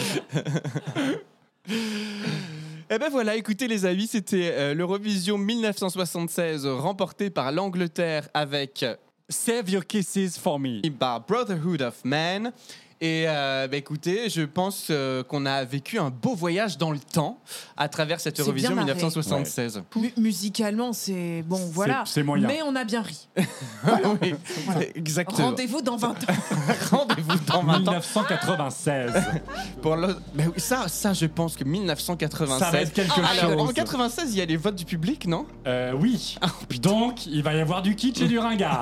[2.89, 8.85] Eh ben voilà, écoutez les amis, c'était euh, l'Eurovision 1976 remporté par l'Angleterre avec
[9.29, 10.81] Save Your Kisses for Me.
[10.89, 12.53] par Brotherhood of Man.
[12.99, 16.97] Et euh, bah, écoutez, je pense euh, qu'on a vécu un beau voyage dans le
[16.97, 17.39] temps
[17.75, 18.93] à travers cette Eurovision bien marré.
[18.95, 19.83] 1976.
[19.95, 22.03] Mu- musicalement, c'est bon, voilà.
[22.07, 22.47] c'est moyen.
[22.47, 23.27] Mais on a bien ri.
[24.21, 24.33] oui,
[24.95, 25.49] exactement.
[25.49, 26.15] Rendez-vous dans 20 ans.
[26.91, 29.13] Rendez-vous dans 20 ans 1996.
[29.83, 30.15] pour le...
[30.33, 32.59] bah oui, ça, ça, je pense que 1996.
[32.59, 33.75] Ça va être quelque Alors, en chose.
[33.75, 35.45] 96, il y a les votes du public, non?
[35.67, 36.39] Euh, oui.
[36.81, 38.81] Donc, il va y avoir du kitsch et du ringard.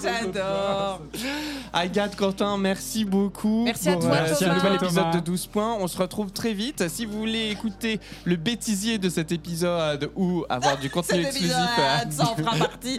[0.00, 1.00] J'adore.
[1.72, 3.31] Agathe, Quentin, merci beaucoup.
[3.44, 4.54] Merci à toi, euh, ce Thomas.
[4.54, 4.86] nouvel Thomas.
[4.90, 5.74] épisode de 12 points.
[5.80, 6.88] On se retrouve très vite.
[6.88, 11.54] Si vous voulez écouter le bêtisier de cet épisode ou avoir du contenu Cet exclusif,
[11.56, 12.98] épisode, ça en fera partie.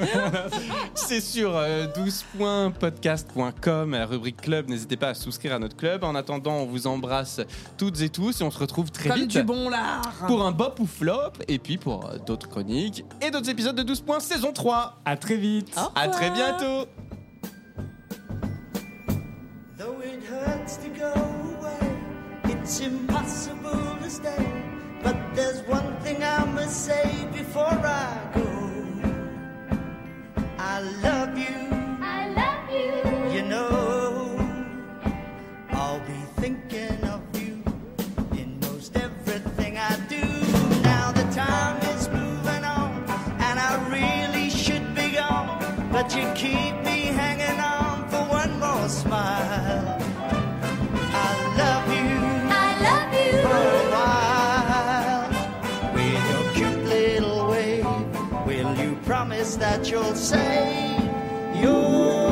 [0.96, 4.70] c'est sur euh, 12pointpodcast.com, la rubrique club.
[4.70, 6.04] N'hésitez pas à souscrire à notre club.
[6.04, 7.42] En attendant, on vous embrasse
[7.78, 10.02] toutes et tous et on se retrouve très Comme vite du bon lard.
[10.28, 13.84] pour un bop ou flop et puis pour euh, d'autres chroniques et d'autres épisodes de
[13.84, 14.98] 12 points saison 3.
[15.06, 15.76] À très vite.
[15.96, 16.88] À très bientôt.
[20.46, 21.86] Hurts to go away,
[22.46, 24.46] it's impossible to stay.
[25.02, 28.50] But there's one thing I must say before I go.
[30.58, 31.58] I love you.
[32.18, 33.36] I love you.
[33.36, 34.38] You know,
[35.72, 37.64] I'll be thinking of you
[38.40, 40.24] in most everything I do.
[40.84, 42.92] Now the time is moving on,
[43.48, 45.60] and I really should be gone.
[45.92, 50.03] But you keep me hanging on for one more smile.
[59.90, 60.98] You'll say.
[61.56, 62.23] Your